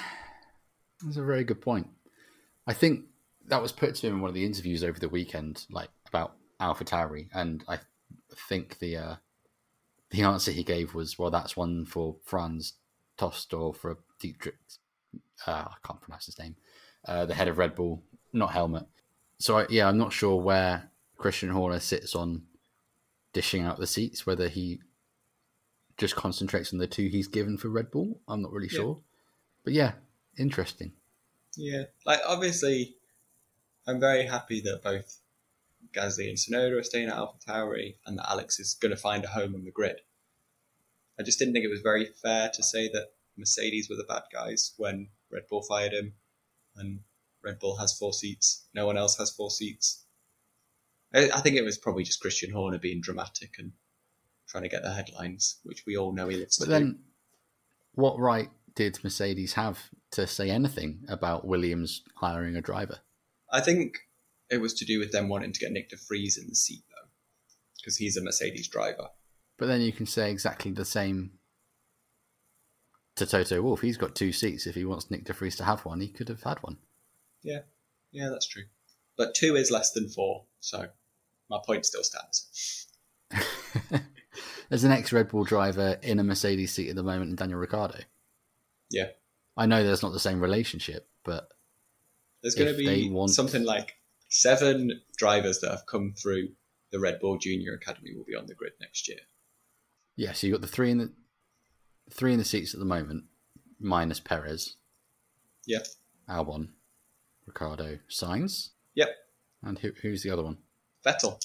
that's 1.02 1.16
a 1.16 1.24
very 1.24 1.44
good 1.44 1.60
point. 1.60 1.88
I 2.66 2.74
think 2.74 3.06
that 3.46 3.62
was 3.62 3.72
put 3.72 3.94
to 3.96 4.06
him 4.06 4.14
in 4.14 4.20
one 4.20 4.28
of 4.28 4.34
the 4.34 4.44
interviews 4.44 4.82
over 4.82 4.98
the 4.98 5.08
weekend, 5.08 5.66
like 5.70 5.90
about 6.08 6.36
AlphaTauri, 6.60 7.28
and 7.32 7.62
I 7.68 7.78
think 8.48 8.78
the 8.78 8.96
uh, 8.96 9.14
the 10.14 10.22
answer 10.22 10.52
he 10.52 10.62
gave 10.64 10.94
was, 10.94 11.18
"Well, 11.18 11.30
that's 11.30 11.56
one 11.56 11.84
for 11.84 12.16
Franz 12.24 12.74
Tost 13.16 13.52
or 13.52 13.74
for 13.74 13.98
Dietrich." 14.20 14.56
Uh, 15.46 15.64
I 15.68 15.74
can't 15.86 16.00
pronounce 16.00 16.26
his 16.26 16.38
name. 16.38 16.56
Uh, 17.06 17.26
the 17.26 17.34
head 17.34 17.48
of 17.48 17.58
Red 17.58 17.74
Bull, 17.74 18.02
not 18.32 18.52
Helmut. 18.52 18.86
So 19.38 19.58
I, 19.58 19.66
yeah, 19.68 19.88
I'm 19.88 19.98
not 19.98 20.12
sure 20.12 20.40
where 20.40 20.90
Christian 21.18 21.50
Horner 21.50 21.80
sits 21.80 22.14
on 22.14 22.42
dishing 23.32 23.62
out 23.62 23.78
the 23.78 23.86
seats. 23.86 24.24
Whether 24.24 24.48
he 24.48 24.80
just 25.96 26.16
concentrates 26.16 26.72
on 26.72 26.78
the 26.78 26.86
two 26.86 27.08
he's 27.08 27.28
given 27.28 27.58
for 27.58 27.68
Red 27.68 27.90
Bull, 27.90 28.20
I'm 28.28 28.42
not 28.42 28.52
really 28.52 28.68
Yeah. 28.70 28.78
sure. 28.78 29.00
But 29.64 29.72
yeah, 29.74 29.92
interesting. 30.38 30.92
Yeah, 31.56 31.84
like 32.06 32.20
obviously, 32.26 32.96
I'm 33.86 34.00
very 34.00 34.26
happy 34.26 34.60
that 34.62 34.82
both 34.82 35.18
Gasly 35.94 36.28
and 36.28 36.36
Tsunoda 36.36 36.78
are 36.78 36.82
staying 36.82 37.08
at 37.08 37.14
Alpha 37.16 37.38
AlphaTauri, 37.46 37.96
and 38.06 38.18
that 38.18 38.30
Alex 38.30 38.58
is 38.58 38.74
going 38.74 38.90
to 38.90 38.96
find 39.00 39.24
a 39.24 39.28
home 39.28 39.54
on 39.54 39.64
the 39.64 39.70
grid. 39.70 40.00
I 41.18 41.22
just 41.22 41.38
didn't 41.38 41.54
think 41.54 41.64
it 41.64 41.70
was 41.70 41.80
very 41.80 42.06
fair 42.22 42.50
to 42.52 42.62
say 42.62 42.88
that 42.92 43.08
Mercedes 43.36 43.88
were 43.88 43.96
the 43.96 44.04
bad 44.04 44.22
guys 44.32 44.74
when 44.76 45.08
Red 45.30 45.44
Bull 45.48 45.62
fired 45.62 45.92
him, 45.92 46.14
and 46.76 47.00
Red 47.42 47.58
Bull 47.58 47.76
has 47.76 47.96
four 47.96 48.12
seats. 48.12 48.66
No 48.74 48.86
one 48.86 48.96
else 48.96 49.16
has 49.18 49.30
four 49.30 49.50
seats. 49.50 50.04
I, 51.14 51.30
I 51.32 51.40
think 51.40 51.56
it 51.56 51.64
was 51.64 51.78
probably 51.78 52.04
just 52.04 52.20
Christian 52.20 52.50
Horner 52.52 52.78
being 52.78 53.00
dramatic 53.00 53.54
and 53.58 53.72
trying 54.48 54.64
to 54.64 54.68
get 54.68 54.82
the 54.82 54.92
headlines, 54.92 55.60
which 55.62 55.84
we 55.86 55.96
all 55.96 56.12
know 56.12 56.28
he 56.28 56.36
loves 56.36 56.58
But 56.58 56.64
to 56.66 56.70
then, 56.70 56.92
do. 56.92 56.98
what 57.94 58.18
right 58.18 58.50
did 58.74 59.02
Mercedes 59.04 59.52
have 59.54 59.78
to 60.12 60.26
say 60.26 60.50
anything 60.50 61.04
about 61.08 61.46
Williams 61.46 62.02
hiring 62.16 62.56
a 62.56 62.60
driver? 62.60 62.98
I 63.52 63.60
think 63.60 63.98
it 64.50 64.58
was 64.60 64.74
to 64.74 64.84
do 64.84 64.98
with 64.98 65.12
them 65.12 65.28
wanting 65.28 65.52
to 65.52 65.60
get 65.60 65.72
Nick 65.72 65.90
de 65.90 65.96
Vries 66.08 66.36
in 66.36 66.48
the 66.48 66.54
seat 66.54 66.82
though, 66.90 67.08
because 67.78 67.96
he's 67.96 68.16
a 68.16 68.22
Mercedes 68.22 68.68
driver. 68.68 69.08
But 69.56 69.66
then 69.66 69.80
you 69.80 69.92
can 69.92 70.06
say 70.06 70.30
exactly 70.30 70.72
the 70.72 70.84
same 70.84 71.32
to 73.16 73.26
Toto 73.26 73.62
Wolff. 73.62 73.80
He's 73.80 73.96
got 73.96 74.14
two 74.14 74.32
seats. 74.32 74.66
If 74.66 74.74
he 74.74 74.84
wants 74.84 75.10
Nick 75.10 75.24
De 75.24 75.32
Vries 75.32 75.56
to 75.56 75.64
have 75.64 75.84
one, 75.84 76.00
he 76.00 76.08
could 76.08 76.28
have 76.28 76.42
had 76.42 76.58
one. 76.62 76.78
Yeah, 77.42 77.60
yeah, 78.10 78.28
that's 78.30 78.48
true. 78.48 78.64
But 79.16 79.34
two 79.34 79.54
is 79.54 79.70
less 79.70 79.92
than 79.92 80.08
four, 80.08 80.44
so 80.60 80.88
my 81.48 81.58
point 81.64 81.86
still 81.86 82.02
stands. 82.02 82.86
There's 84.68 84.84
an 84.84 84.92
ex 84.92 85.12
Red 85.12 85.28
Bull 85.28 85.44
driver 85.44 85.98
in 86.02 86.18
a 86.18 86.24
Mercedes 86.24 86.72
seat 86.72 86.88
at 86.88 86.96
the 86.96 87.02
moment, 87.02 87.30
in 87.30 87.36
Daniel 87.36 87.58
Ricciardo. 87.58 88.00
Yeah, 88.90 89.08
I 89.56 89.66
know 89.66 89.84
there's 89.84 90.02
not 90.02 90.12
the 90.12 90.20
same 90.20 90.40
relationship, 90.40 91.08
but 91.24 91.48
there's 92.42 92.54
going 92.54 92.72
to 92.72 92.76
be 92.76 93.10
want- 93.10 93.30
something 93.30 93.62
like 93.64 93.94
seven 94.34 95.00
drivers 95.16 95.60
that 95.60 95.70
have 95.70 95.86
come 95.86 96.12
through 96.16 96.48
the 96.90 96.98
Red 96.98 97.20
Bull 97.20 97.38
Junior 97.38 97.74
Academy 97.74 98.14
will 98.16 98.24
be 98.24 98.34
on 98.34 98.46
the 98.46 98.54
grid 98.54 98.72
next 98.80 99.08
year. 99.08 99.18
yeah. 100.16 100.32
So 100.32 100.46
you 100.46 100.52
have 100.52 100.60
got 100.60 100.66
the 100.68 100.72
three 100.74 100.90
in 100.90 100.98
the 100.98 101.12
three 102.10 102.32
in 102.32 102.38
the 102.38 102.44
seats 102.44 102.74
at 102.74 102.80
the 102.80 102.86
moment, 102.86 103.24
minus 103.80 104.20
Perez, 104.20 104.76
Yeah, 105.66 105.78
Albon, 106.28 106.68
Ricciardo, 107.46 107.98
Sainz. 108.10 108.70
yep, 108.94 109.08
and 109.62 109.78
who, 109.78 109.92
who's 110.02 110.22
the 110.22 110.30
other 110.30 110.42
one? 110.44 110.58
Vettel. 111.06 111.40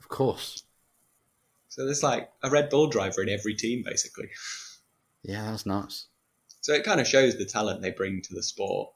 Of 0.00 0.08
course. 0.08 0.62
So 1.68 1.84
there's 1.84 2.02
like 2.02 2.30
a 2.42 2.50
Red 2.50 2.68
Bull 2.70 2.88
driver 2.88 3.22
in 3.22 3.28
every 3.28 3.54
team 3.54 3.82
basically. 3.84 4.28
Yeah, 5.22 5.50
that's 5.50 5.66
nuts. 5.66 6.08
So 6.60 6.72
it 6.72 6.84
kind 6.84 7.00
of 7.00 7.06
shows 7.06 7.36
the 7.36 7.44
talent 7.44 7.80
they 7.82 7.90
bring 7.90 8.22
to 8.22 8.34
the 8.34 8.42
sport. 8.42 8.90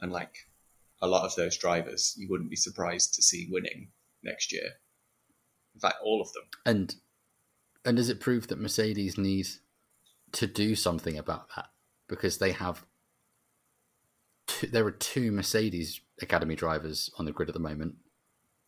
And 0.00 0.12
like 0.12 0.34
a 1.04 1.06
lot 1.06 1.24
of 1.24 1.34
those 1.36 1.56
drivers, 1.58 2.14
you 2.16 2.28
wouldn't 2.30 2.50
be 2.50 2.56
surprised 2.56 3.14
to 3.14 3.22
see 3.22 3.48
winning 3.50 3.88
next 4.22 4.52
year. 4.52 4.68
In 5.74 5.80
fact, 5.80 5.96
all 6.02 6.22
of 6.22 6.32
them. 6.32 6.44
And 6.64 6.94
and 7.84 7.96
does 7.98 8.08
it 8.08 8.20
prove 8.20 8.48
that 8.48 8.60
Mercedes 8.60 9.18
needs 9.18 9.60
to 10.32 10.46
do 10.46 10.74
something 10.74 11.18
about 11.18 11.50
that 11.54 11.66
because 12.08 12.38
they 12.38 12.52
have 12.52 12.86
two, 14.46 14.66
there 14.66 14.86
are 14.86 14.90
two 14.90 15.30
Mercedes 15.30 16.00
Academy 16.22 16.54
drivers 16.54 17.10
on 17.18 17.26
the 17.26 17.32
grid 17.32 17.50
at 17.50 17.54
the 17.54 17.60
moment. 17.60 17.96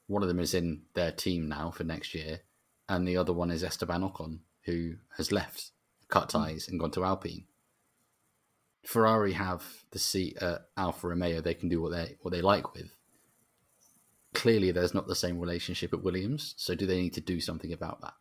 One 0.07 0.22
of 0.22 0.29
them 0.29 0.38
is 0.38 0.53
in 0.53 0.83
their 0.94 1.11
team 1.11 1.49
now 1.49 1.70
for 1.70 1.85
next 1.85 2.14
year, 2.14 2.40
and 2.88 3.09
the 3.09 3.16
other 3.16 3.33
one 3.33 3.51
is 3.51 3.64
Esteban 3.64 4.03
Ocon, 4.03 4.40
who 4.64 4.96
has 5.16 5.33
left, 5.33 5.70
cut 6.09 6.31
hmm. 6.31 6.38
ties, 6.38 6.68
and 6.68 6.79
gone 6.79 6.90
to 6.92 7.05
Alpine. 7.05 7.44
Ferrari 8.87 9.33
have 9.33 9.64
the 9.90 9.99
seat 9.99 10.37
at 10.38 10.62
Alfa 10.77 11.09
Romeo; 11.09 11.40
they 11.40 11.55
can 11.55 11.68
do 11.68 11.83
what 11.83 11.90
they 11.90 12.16
what 12.22 12.31
they 12.31 12.40
like 12.40 12.72
with. 12.75 12.90
Clearly, 14.33 14.70
there's 14.70 14.94
not 14.94 15.09
the 15.09 15.16
same 15.16 15.40
relationship 15.40 15.92
at 15.92 16.03
Williams, 16.03 16.55
so 16.57 16.75
do 16.75 16.87
they 16.87 17.01
need 17.01 17.14
to 17.14 17.20
do 17.20 17.40
something 17.40 17.72
about 17.72 18.01
that? 18.03 18.14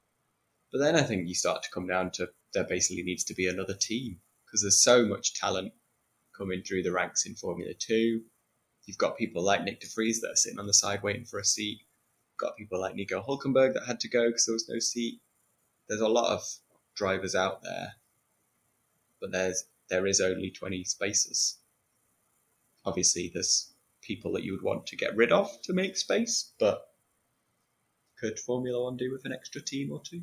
But 0.72 0.80
then 0.80 0.96
I 0.96 1.04
think 1.04 1.28
you 1.28 1.36
start 1.36 1.62
to 1.64 1.70
come 1.72 1.88
down 1.88 2.12
to 2.12 2.30
there 2.54 2.64
basically 2.64 3.04
needs 3.04 3.24
to 3.26 3.36
be 3.36 3.48
another 3.48 3.76
team 3.76 4.18
because 4.46 4.62
there's 4.62 4.82
so 4.82 5.06
much 5.06 5.34
talent 5.36 5.74
coming 6.36 6.64
through 6.64 6.84
the 6.84 6.92
ranks 6.92 7.26
in 7.26 7.36
Formula 7.36 7.74
Two. 7.78 8.22
You've 8.86 8.98
got 8.98 9.18
people 9.18 9.44
like 9.44 9.64
Nick 9.64 9.82
De 9.82 9.88
Vries 9.94 10.22
that 10.22 10.32
are 10.32 10.36
sitting 10.36 10.60
on 10.60 10.68
the 10.68 10.74
side 10.74 11.04
waiting 11.04 11.26
for 11.26 11.40
a 11.40 11.46
seat. 11.46 11.80
You've 11.80 12.50
got 12.50 12.58
people 12.58 12.80
like 12.80 12.96
Nico 12.96 13.22
Hulkenberg 13.22 13.74
that 13.74 13.86
had 13.88 14.00
to 14.00 14.10
go 14.10 14.28
because 14.28 14.46
there 14.46 14.54
was 14.54 14.70
no 14.70 14.80
seat. 14.80 15.22
There's 15.88 16.02
a 16.02 16.08
lot 16.08 16.34
of 16.34 16.42
drivers 16.96 17.36
out 17.36 17.62
there, 17.62 17.94
but 19.22 19.32
there's 19.32 19.66
there 19.90 20.08
is 20.08 20.20
only 20.22 20.52
20 20.52 20.84
spaces. 20.84 21.60
Obviously, 22.86 23.32
there's 23.34 23.74
people 24.02 24.32
that 24.34 24.44
you 24.44 24.52
would 24.54 24.64
want 24.64 24.86
to 24.88 24.96
get 24.96 25.16
rid 25.16 25.32
of 25.32 25.50
to 25.64 25.74
make 25.74 25.98
space, 25.98 26.54
but 26.60 26.82
could 28.20 28.40
Formula 28.40 28.84
One 28.84 28.98
do 28.98 29.12
with 29.12 29.26
an 29.26 29.34
extra 29.34 29.62
team 29.62 29.92
or 29.92 30.02
two? 30.02 30.22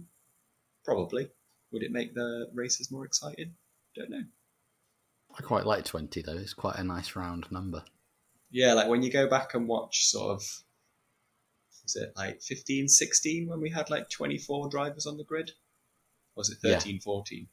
Probably. 0.85 1.29
Would 1.73 1.83
it 1.83 1.93
make 1.93 2.15
the 2.15 2.49
races 2.55 2.91
more 2.91 3.05
exciting? 3.05 3.55
Don't 3.97 4.11
know. 4.11 4.25
I 5.39 5.43
quite 5.43 5.67
like 5.67 5.85
20 5.85 6.23
though. 6.23 6.37
It's 6.37 6.55
quite 6.55 6.77
a 6.77 6.85
nice 6.85 7.17
round 7.17 7.51
number. 7.51 7.85
Yeah, 8.51 8.75
like 8.75 8.89
when 8.89 9.03
you 9.03 9.11
go 9.11 9.29
back 9.29 9.55
and 9.55 9.67
watch 9.67 10.07
sort 10.07 10.31
of, 10.31 10.43
was 11.83 11.97
it 11.97 12.13
like 12.17 12.43
15, 12.43 12.89
16 12.89 13.49
when 13.49 13.61
we 13.61 13.71
had 13.71 13.91
like 13.91 14.11
24 14.11 14.69
drivers 14.69 15.07
on 15.07 15.17
the 15.17 15.25
grid? 15.25 15.51
Or 16.35 16.41
was 16.41 16.51
it 16.51 16.59
Yeah. 16.63 16.79
13, 16.79 17.01
14? 17.01 17.49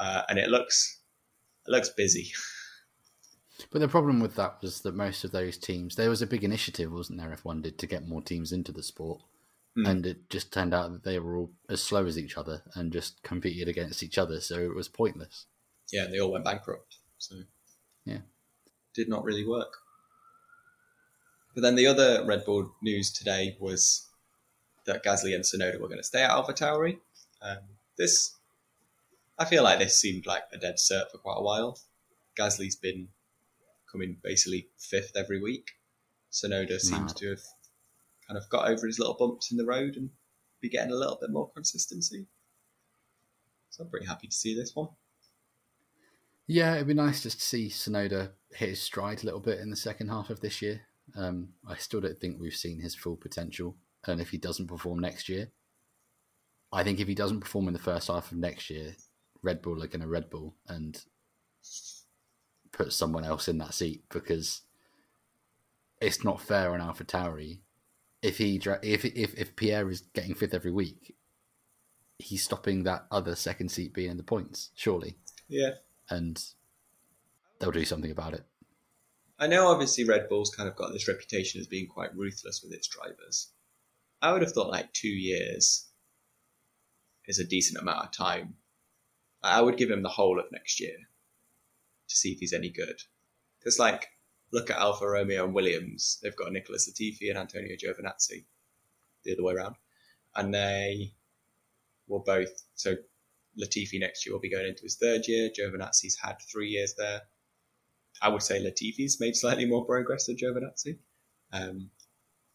Uh, 0.00 0.22
and 0.30 0.38
it 0.38 0.48
looks, 0.48 0.98
it 1.68 1.70
looks 1.70 1.90
busy. 1.90 2.32
But 3.70 3.80
the 3.80 3.88
problem 3.88 4.20
with 4.20 4.34
that 4.36 4.62
was 4.62 4.80
that 4.80 4.94
most 4.94 5.22
of 5.22 5.32
those 5.32 5.58
teams, 5.58 5.94
there 5.94 6.08
was 6.08 6.22
a 6.22 6.26
big 6.26 6.42
initiative, 6.42 6.90
wasn't 6.90 7.18
there, 7.20 7.28
F1 7.36 7.62
did 7.62 7.78
to 7.78 7.86
get 7.86 8.08
more 8.08 8.22
teams 8.22 8.52
into 8.52 8.72
the 8.72 8.82
sport. 8.82 9.20
Hmm. 9.76 9.84
And 9.86 10.06
it 10.06 10.30
just 10.30 10.50
turned 10.52 10.72
out 10.72 10.90
that 10.92 11.04
they 11.04 11.18
were 11.18 11.36
all 11.36 11.50
as 11.68 11.82
slow 11.82 12.06
as 12.06 12.16
each 12.18 12.38
other 12.38 12.62
and 12.74 12.90
just 12.90 13.22
competed 13.22 13.68
against 13.68 14.02
each 14.02 14.16
other. 14.16 14.40
So 14.40 14.58
it 14.60 14.74
was 14.74 14.88
pointless. 14.88 15.44
yeah, 15.92 16.06
they 16.10 16.18
all 16.18 16.32
went 16.32 16.44
bankrupt. 16.46 16.96
So 17.18 17.36
Yeah. 18.06 18.20
did 18.94 19.08
not 19.10 19.24
really 19.24 19.46
work. 19.46 19.74
But 21.54 21.60
then 21.62 21.74
the 21.74 21.86
other 21.86 22.24
Red 22.24 22.44
Bull 22.46 22.72
news 22.82 23.12
today 23.12 23.56
was 23.60 24.08
that 24.86 25.04
Gasly 25.04 25.34
and 25.34 25.44
Tsunoda 25.44 25.78
were 25.80 25.88
going 25.88 25.98
to 26.00 26.04
stay 26.04 26.22
at 26.22 26.30
AlphaTauri. 26.30 26.98
Um, 27.42 27.58
this, 27.98 28.36
I 29.40 29.46
feel 29.46 29.64
like 29.64 29.78
this 29.78 29.98
seemed 29.98 30.26
like 30.26 30.42
a 30.52 30.58
dead 30.58 30.76
cert 30.76 31.10
for 31.10 31.16
quite 31.16 31.38
a 31.38 31.42
while. 31.42 31.78
Gasly's 32.38 32.76
been 32.76 33.08
coming 33.90 34.18
basically 34.22 34.68
fifth 34.78 35.12
every 35.16 35.40
week. 35.40 35.70
Tsunoda 36.30 36.78
seems 36.78 37.14
to 37.14 37.30
have 37.30 37.40
kind 38.28 38.36
of 38.36 38.48
got 38.50 38.68
over 38.68 38.86
his 38.86 38.98
little 38.98 39.16
bumps 39.18 39.50
in 39.50 39.56
the 39.56 39.64
road 39.64 39.96
and 39.96 40.10
be 40.60 40.68
getting 40.68 40.92
a 40.92 40.96
little 40.96 41.16
bit 41.18 41.30
more 41.30 41.50
consistency. 41.50 42.26
So 43.70 43.82
I'm 43.82 43.90
pretty 43.90 44.06
happy 44.06 44.28
to 44.28 44.34
see 44.34 44.54
this 44.54 44.76
one. 44.76 44.88
Yeah, 46.46 46.74
it'd 46.74 46.88
be 46.88 46.94
nice 46.94 47.22
just 47.22 47.38
to 47.38 47.44
see 47.44 47.68
Tsunoda 47.68 48.32
hit 48.52 48.68
his 48.68 48.82
stride 48.82 49.22
a 49.22 49.24
little 49.24 49.40
bit 49.40 49.60
in 49.60 49.70
the 49.70 49.76
second 49.76 50.08
half 50.08 50.28
of 50.28 50.40
this 50.40 50.60
year. 50.60 50.82
Um, 51.16 51.54
I 51.66 51.76
still 51.76 52.02
don't 52.02 52.20
think 52.20 52.38
we've 52.38 52.54
seen 52.54 52.80
his 52.80 52.94
full 52.94 53.16
potential. 53.16 53.76
And 54.06 54.20
if 54.20 54.30
he 54.30 54.38
doesn't 54.38 54.66
perform 54.66 54.98
next 54.98 55.30
year, 55.30 55.50
I 56.72 56.84
think 56.84 57.00
if 57.00 57.08
he 57.08 57.14
doesn't 57.14 57.40
perform 57.40 57.68
in 57.68 57.72
the 57.72 57.80
first 57.80 58.08
half 58.08 58.30
of 58.30 58.38
next 58.38 58.68
year, 58.68 58.96
Red 59.42 59.62
Bull 59.62 59.82
are 59.82 59.86
going 59.86 60.00
to 60.00 60.06
Red 60.06 60.30
Bull 60.30 60.54
and 60.68 61.02
put 62.72 62.92
someone 62.92 63.24
else 63.24 63.48
in 63.48 63.58
that 63.58 63.74
seat 63.74 64.04
because 64.10 64.62
it's 66.00 66.24
not 66.24 66.40
fair 66.40 66.72
on 66.72 66.80
Alpha 66.80 67.04
Tauri. 67.04 67.60
If 68.22 68.38
he 68.38 68.56
if 68.82 69.04
if 69.04 69.34
if 69.38 69.56
Pierre 69.56 69.88
is 69.90 70.02
getting 70.14 70.34
fifth 70.34 70.54
every 70.54 70.72
week, 70.72 71.16
he's 72.18 72.42
stopping 72.44 72.82
that 72.84 73.06
other 73.10 73.34
second 73.34 73.70
seat 73.70 73.94
being 73.94 74.10
in 74.10 74.16
the 74.18 74.22
points, 74.22 74.70
surely 74.74 75.16
Yeah. 75.48 75.76
and 76.10 76.42
they'll 77.58 77.70
do 77.70 77.84
something 77.84 78.10
about 78.10 78.34
it. 78.34 78.44
I 79.38 79.46
know 79.46 79.68
obviously 79.68 80.04
Red 80.04 80.28
Bull's 80.28 80.54
kind 80.54 80.68
of 80.68 80.76
got 80.76 80.92
this 80.92 81.08
reputation 81.08 81.60
as 81.62 81.66
being 81.66 81.86
quite 81.86 82.14
ruthless 82.14 82.62
with 82.62 82.72
its 82.74 82.88
drivers. 82.88 83.52
I 84.20 84.32
would 84.32 84.42
have 84.42 84.52
thought 84.52 84.68
like 84.70 84.92
two 84.92 85.08
years 85.08 85.88
is 87.26 87.38
a 87.38 87.44
decent 87.44 87.80
amount 87.80 88.04
of 88.04 88.10
time. 88.12 88.56
I 89.42 89.60
would 89.60 89.76
give 89.76 89.90
him 89.90 90.02
the 90.02 90.08
whole 90.08 90.38
of 90.38 90.52
next 90.52 90.80
year 90.80 90.96
to 92.08 92.16
see 92.16 92.32
if 92.32 92.40
he's 92.40 92.52
any 92.52 92.68
good. 92.68 93.00
Because, 93.58 93.78
like, 93.78 94.08
look 94.52 94.70
at 94.70 94.78
Alfa 94.78 95.06
Romeo 95.06 95.44
and 95.44 95.54
Williams. 95.54 96.18
They've 96.22 96.36
got 96.36 96.52
Nicholas 96.52 96.90
Latifi 96.90 97.28
and 97.30 97.38
Antonio 97.38 97.76
Giovinazzi 97.76 98.44
the 99.24 99.32
other 99.32 99.42
way 99.42 99.54
around. 99.54 99.76
And 100.34 100.54
they 100.54 101.14
will 102.08 102.20
both. 102.20 102.62
So, 102.74 102.96
Latifi 103.60 103.98
next 103.98 104.24
year 104.24 104.34
will 104.34 104.40
be 104.40 104.50
going 104.50 104.66
into 104.66 104.82
his 104.82 104.96
third 104.96 105.26
year. 105.26 105.50
Giovinazzi's 105.50 106.18
had 106.22 106.36
three 106.40 106.68
years 106.68 106.94
there. 106.96 107.22
I 108.22 108.28
would 108.28 108.42
say 108.42 108.62
Latifi's 108.62 109.20
made 109.20 109.36
slightly 109.36 109.66
more 109.66 109.84
progress 109.84 110.26
than 110.26 110.36
Giovinazzi. 110.36 110.98
Um, 111.52 111.90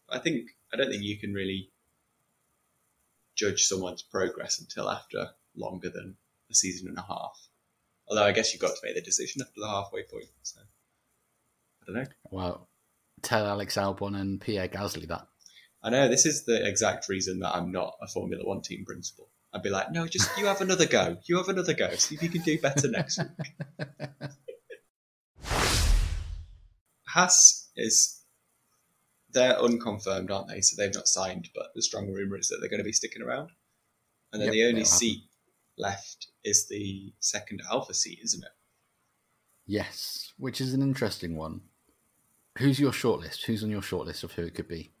I 0.08 0.18
think 0.18 0.50
I 0.72 0.76
don't 0.76 0.90
think 0.90 1.02
you 1.02 1.18
can 1.18 1.34
really 1.34 1.70
judge 3.34 3.64
someone's 3.64 4.02
progress 4.02 4.60
until 4.60 4.90
after 4.90 5.30
longer 5.56 5.90
than 5.90 6.16
a 6.50 6.54
season 6.54 6.88
and 6.88 6.98
a 6.98 7.02
half. 7.02 7.48
Although 8.08 8.24
I 8.24 8.32
guess 8.32 8.52
you've 8.52 8.62
got 8.62 8.74
to 8.74 8.80
make 8.84 8.94
the 8.94 9.00
decision 9.00 9.42
after 9.42 9.60
the 9.60 9.68
halfway 9.68 10.02
point. 10.02 10.26
So 10.42 10.60
I 11.82 11.86
don't 11.86 12.02
know. 12.02 12.08
Well, 12.30 12.68
tell 13.22 13.46
Alex 13.46 13.76
Albon 13.76 14.18
and 14.18 14.40
Pierre 14.40 14.68
Gasly 14.68 15.08
that. 15.08 15.26
I 15.82 15.90
know 15.90 16.08
this 16.08 16.26
is 16.26 16.44
the 16.44 16.66
exact 16.66 17.08
reason 17.08 17.40
that 17.40 17.54
I'm 17.54 17.70
not 17.70 17.94
a 18.00 18.08
Formula 18.08 18.44
One 18.44 18.62
team 18.62 18.84
principal. 18.84 19.28
I'd 19.52 19.62
be 19.62 19.70
like, 19.70 19.90
no, 19.90 20.06
just 20.06 20.36
you 20.36 20.46
have 20.46 20.60
another 20.60 20.86
go. 20.86 21.16
You 21.26 21.36
have 21.38 21.48
another 21.48 21.72
go. 21.72 21.94
See 21.94 22.16
if 22.16 22.22
you 22.22 22.28
can 22.28 22.42
do 22.42 22.58
better 22.60 22.88
next 22.88 23.18
week. 23.18 23.28
Haas 27.08 27.70
is 27.76 28.22
they're 29.30 29.58
unconfirmed, 29.58 30.30
aren't 30.30 30.48
they? 30.48 30.60
So 30.60 30.76
they've 30.76 30.94
not 30.94 31.08
signed, 31.08 31.48
but 31.54 31.68
the 31.74 31.82
strong 31.82 32.12
rumor 32.12 32.36
is 32.36 32.48
that 32.48 32.58
they're 32.60 32.68
going 32.68 32.80
to 32.80 32.84
be 32.84 32.92
sticking 32.92 33.22
around. 33.22 33.50
And 34.32 34.42
then 34.42 34.48
Yep, 34.48 34.52
the 34.54 34.64
only 34.66 34.84
seat 34.84 35.22
left 35.78 36.28
is 36.44 36.68
the 36.68 37.12
second 37.20 37.62
Alfa 37.70 37.94
seat, 37.94 38.20
isn't 38.22 38.44
it? 38.44 38.50
Yes, 39.66 40.32
which 40.38 40.60
is 40.60 40.74
an 40.74 40.82
interesting 40.82 41.36
one. 41.36 41.62
Who's 42.58 42.80
your 42.80 42.92
shortlist? 42.92 43.44
Who's 43.44 43.62
on 43.62 43.70
your 43.70 43.82
shortlist 43.82 44.24
of 44.24 44.32
who 44.32 44.42
it 44.42 44.54
could 44.54 44.68
be? 44.68 44.92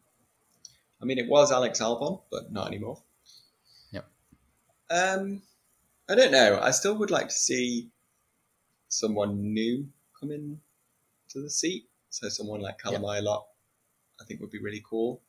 I 1.00 1.04
mean, 1.04 1.18
it 1.18 1.28
was 1.28 1.52
Alex 1.52 1.80
Albon, 1.80 2.22
but 2.30 2.52
not 2.52 2.66
anymore. 2.66 3.02
Yep. 3.92 4.06
Um, 4.90 5.42
I 6.08 6.14
don't 6.14 6.32
know. 6.32 6.58
I 6.60 6.70
still 6.70 6.96
would 6.96 7.10
like 7.10 7.28
to 7.28 7.34
see 7.34 7.90
someone 8.88 9.52
new 9.52 9.88
come 10.18 10.30
in 10.30 10.60
to 11.30 11.40
the 11.40 11.50
seat. 11.50 11.88
So 12.10 12.28
someone 12.28 12.60
like 12.60 12.78
Callum 12.78 13.02
Ilott, 13.02 13.44
I 14.20 14.24
think 14.24 14.40
would 14.40 14.50
be 14.50 14.60
really 14.60 14.82
cool. 14.88 15.20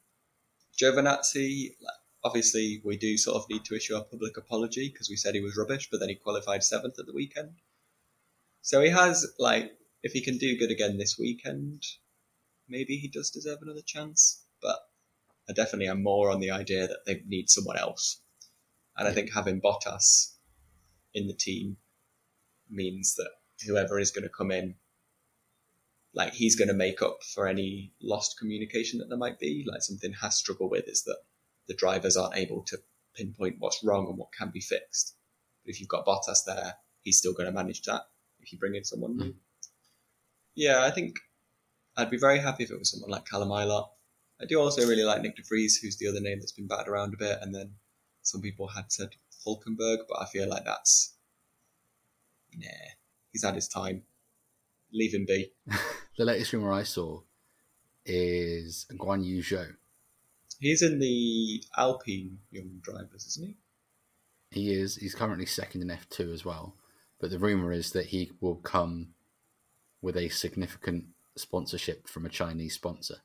Giovinazzi, 0.81 1.75
like, 1.81 1.95
obviously, 2.27 2.81
we 2.83 2.97
do 2.97 3.17
sort 3.17 3.37
of 3.37 3.49
need 3.49 3.63
to 3.65 3.75
issue 3.75 3.95
a 3.95 4.03
public 4.03 4.35
apology 4.35 4.89
because 4.91 5.09
we 5.09 5.15
said 5.15 5.33
he 5.33 5.41
was 5.41 5.55
rubbish, 5.57 5.87
but 5.89 6.01
then 6.01 6.09
he 6.09 6.15
qualified 6.15 6.61
seventh 6.61 6.99
at 6.99 7.05
the 7.05 7.13
weekend. 7.13 7.61
So 8.61 8.81
he 8.81 8.89
has 8.89 9.25
like, 9.39 9.71
if 10.03 10.11
he 10.11 10.21
can 10.21 10.37
do 10.37 10.57
good 10.57 10.69
again 10.69 10.97
this 10.97 11.17
weekend, 11.17 11.83
maybe 12.67 12.97
he 12.97 13.07
does 13.07 13.29
deserve 13.29 13.59
another 13.61 13.81
chance. 13.85 14.43
But 14.61 14.77
I 15.49 15.53
definitely 15.53 15.87
am 15.87 16.03
more 16.03 16.29
on 16.29 16.41
the 16.41 16.51
idea 16.51 16.85
that 16.85 17.05
they 17.05 17.21
need 17.25 17.49
someone 17.49 17.77
else. 17.77 18.21
And 18.97 19.07
I 19.07 19.13
think 19.13 19.31
having 19.33 19.61
Bottas 19.61 20.35
in 21.13 21.27
the 21.27 21.33
team 21.33 21.77
means 22.69 23.15
that 23.15 23.29
whoever 23.65 23.99
is 23.99 24.11
going 24.11 24.23
to 24.23 24.37
come 24.37 24.51
in, 24.51 24.75
like 26.13 26.33
he's 26.33 26.57
going 26.57 26.67
to 26.67 26.73
make 26.73 27.01
up 27.01 27.19
for 27.33 27.47
any 27.47 27.93
lost 28.01 28.37
communication 28.37 28.99
that 28.99 29.07
there 29.07 29.17
might 29.17 29.39
be. 29.39 29.63
Like 29.65 29.81
something 29.81 30.11
has 30.21 30.35
struggled 30.35 30.71
with 30.71 30.89
is 30.89 31.03
that 31.03 31.19
the 31.67 31.75
drivers 31.75 32.17
aren't 32.17 32.37
able 32.37 32.63
to 32.63 32.77
pinpoint 33.15 33.55
what's 33.59 33.83
wrong 33.83 34.07
and 34.07 34.17
what 34.17 34.31
can 34.37 34.49
be 34.49 34.61
fixed. 34.61 35.15
But 35.63 35.71
if 35.71 35.79
you've 35.79 35.89
got 35.89 36.05
Bottas 36.05 36.45
there, 36.45 36.75
he's 37.01 37.17
still 37.17 37.33
going 37.33 37.47
to 37.47 37.51
manage 37.51 37.81
that. 37.83 38.03
If 38.39 38.51
you 38.51 38.59
bring 38.59 38.75
in 38.75 38.83
someone 38.83 39.17
new, 39.17 39.35
yeah, 40.55 40.83
I 40.83 40.91
think 40.91 41.19
I'd 41.97 42.09
be 42.09 42.17
very 42.17 42.39
happy 42.39 42.63
if 42.63 42.71
it 42.71 42.79
was 42.79 42.91
someone 42.91 43.09
like 43.09 43.25
Callum 43.25 43.49
Ilott. 43.49 43.89
I 44.41 44.45
do 44.45 44.59
also 44.59 44.87
really 44.87 45.03
like 45.03 45.21
Nick 45.21 45.35
De 45.35 45.43
Vries, 45.43 45.77
who's 45.77 45.97
the 45.97 46.07
other 46.07 46.19
name 46.19 46.39
that's 46.39 46.51
been 46.51 46.67
batted 46.67 46.87
around 46.87 47.13
a 47.13 47.17
bit, 47.17 47.39
and 47.41 47.53
then 47.53 47.71
some 48.21 48.41
people 48.41 48.67
had 48.67 48.91
said 48.91 49.09
Hulkenberg, 49.45 49.99
but 50.07 50.21
I 50.21 50.25
feel 50.25 50.47
like 50.47 50.65
that's 50.65 51.15
nah. 52.55 52.67
He's 53.31 53.43
had 53.43 53.55
his 53.55 53.67
time. 53.67 54.03
Leave 54.91 55.13
him 55.13 55.25
be. 55.25 55.51
The 56.17 56.25
latest 56.25 56.51
rumor 56.51 56.73
I 56.73 56.81
saw 56.81 57.21
is 58.03 58.87
Guan 58.91 59.23
Yu 59.23 59.43
Zhou. 59.43 59.75
He's 60.59 60.81
in 60.81 60.99
the 60.99 61.63
Alpine 61.77 62.39
young 62.51 62.79
drivers, 62.81 63.25
isn't 63.27 63.47
he? 63.47 63.57
He 64.51 64.73
is. 64.73 64.95
He's 64.95 65.13
currently 65.15 65.45
second 65.45 65.81
in 65.81 65.91
F 65.91 66.07
two 66.09 66.31
as 66.31 66.43
well. 66.45 66.75
But 67.19 67.29
the 67.31 67.39
rumor 67.39 67.71
is 67.71 67.91
that 67.91 68.07
he 68.07 68.31
will 68.41 68.55
come 68.55 69.13
with 70.01 70.15
a 70.17 70.29
significant 70.29 71.05
sponsorship 71.35 72.07
from 72.07 72.25
a 72.25 72.29
Chinese 72.29 72.73
sponsor 72.75 73.17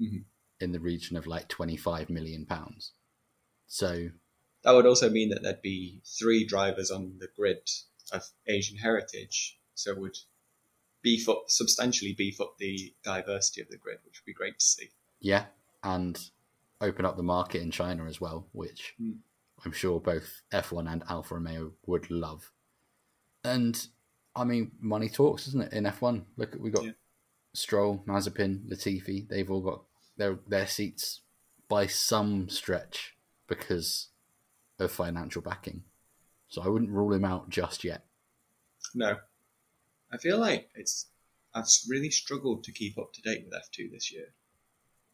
Mhm. 0.00 0.24
in 0.60 0.72
the 0.72 0.80
region 0.80 1.16
of 1.16 1.26
like 1.26 1.48
twenty 1.48 1.76
five 1.76 2.08
million 2.10 2.46
pounds. 2.46 2.92
So 3.66 4.10
That 4.62 4.72
would 4.72 4.86
also 4.86 5.08
mean 5.08 5.30
that 5.30 5.42
there'd 5.42 5.62
be 5.62 6.02
three 6.04 6.44
drivers 6.44 6.90
on 6.90 7.18
the 7.18 7.28
grid 7.28 7.68
of 8.12 8.28
Asian 8.46 8.76
heritage, 8.76 9.58
so 9.74 9.92
it 9.92 9.98
would 9.98 10.18
beef 11.02 11.28
up 11.30 11.44
substantially 11.48 12.12
beef 12.12 12.40
up 12.42 12.58
the 12.58 12.94
diversity 13.02 13.62
of 13.62 13.68
the 13.68 13.78
grid, 13.78 14.00
which 14.04 14.20
would 14.20 14.26
be 14.26 14.34
great 14.34 14.58
to 14.58 14.64
see. 14.66 14.90
yeah, 15.20 15.46
and 15.82 16.30
open 16.80 17.04
up 17.04 17.16
the 17.16 17.22
market 17.22 17.62
in 17.62 17.70
China 17.70 18.06
as 18.06 18.20
well, 18.20 18.48
which 18.52 18.94
Hmm. 18.98 19.12
I'm 19.64 19.72
sure 19.72 20.00
both 20.00 20.40
F1 20.52 20.90
and 20.90 21.02
Alfa 21.08 21.34
Romeo 21.34 21.74
would 21.86 22.10
love. 22.10 22.50
And 23.44 23.86
I 24.34 24.44
mean, 24.44 24.72
money 24.80 25.08
talks, 25.08 25.46
isn't 25.48 25.64
it? 25.64 25.72
In 25.72 25.84
F1, 25.84 26.24
look, 26.36 26.54
we 26.58 26.70
got 26.70 26.84
Yeah. 26.84 26.92
Stroll, 27.52 28.02
Mazepin, 28.06 28.68
Latifi. 28.68 29.28
They've 29.28 29.50
all 29.50 29.60
got 29.60 29.84
their 30.16 30.36
their 30.46 30.66
seats 30.66 31.20
by 31.68 31.86
some 31.86 32.48
stretch 32.48 33.16
because 33.46 34.08
of 34.78 34.90
financial 34.92 35.42
backing. 35.42 35.84
So 36.48 36.62
I 36.62 36.68
wouldn't 36.68 36.90
rule 36.90 37.12
him 37.12 37.24
out 37.24 37.48
just 37.50 37.84
yet. 37.84 38.06
No. 38.94 39.20
I 40.12 40.16
feel 40.18 40.38
like 40.38 40.70
it's 40.74 41.06
I've 41.54 41.66
really 41.88 42.10
struggled 42.10 42.64
to 42.64 42.72
keep 42.72 42.96
up 42.98 43.12
to 43.12 43.22
date 43.22 43.44
with 43.44 43.52
F2 43.54 43.90
this 43.90 44.12
year 44.12 44.32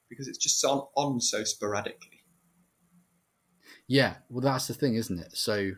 because 0.09 0.29
it's 0.29 0.39
just 0.39 0.65
on, 0.65 0.87
on 0.97 1.21
so 1.21 1.45
sporadically. 1.45 2.23
Yeah, 3.89 4.17
well, 4.29 4.43
that's 4.43 4.67
the 4.67 4.75
thing, 4.75 4.97
isn't 4.97 5.19
it? 5.19 5.37
So 5.37 5.73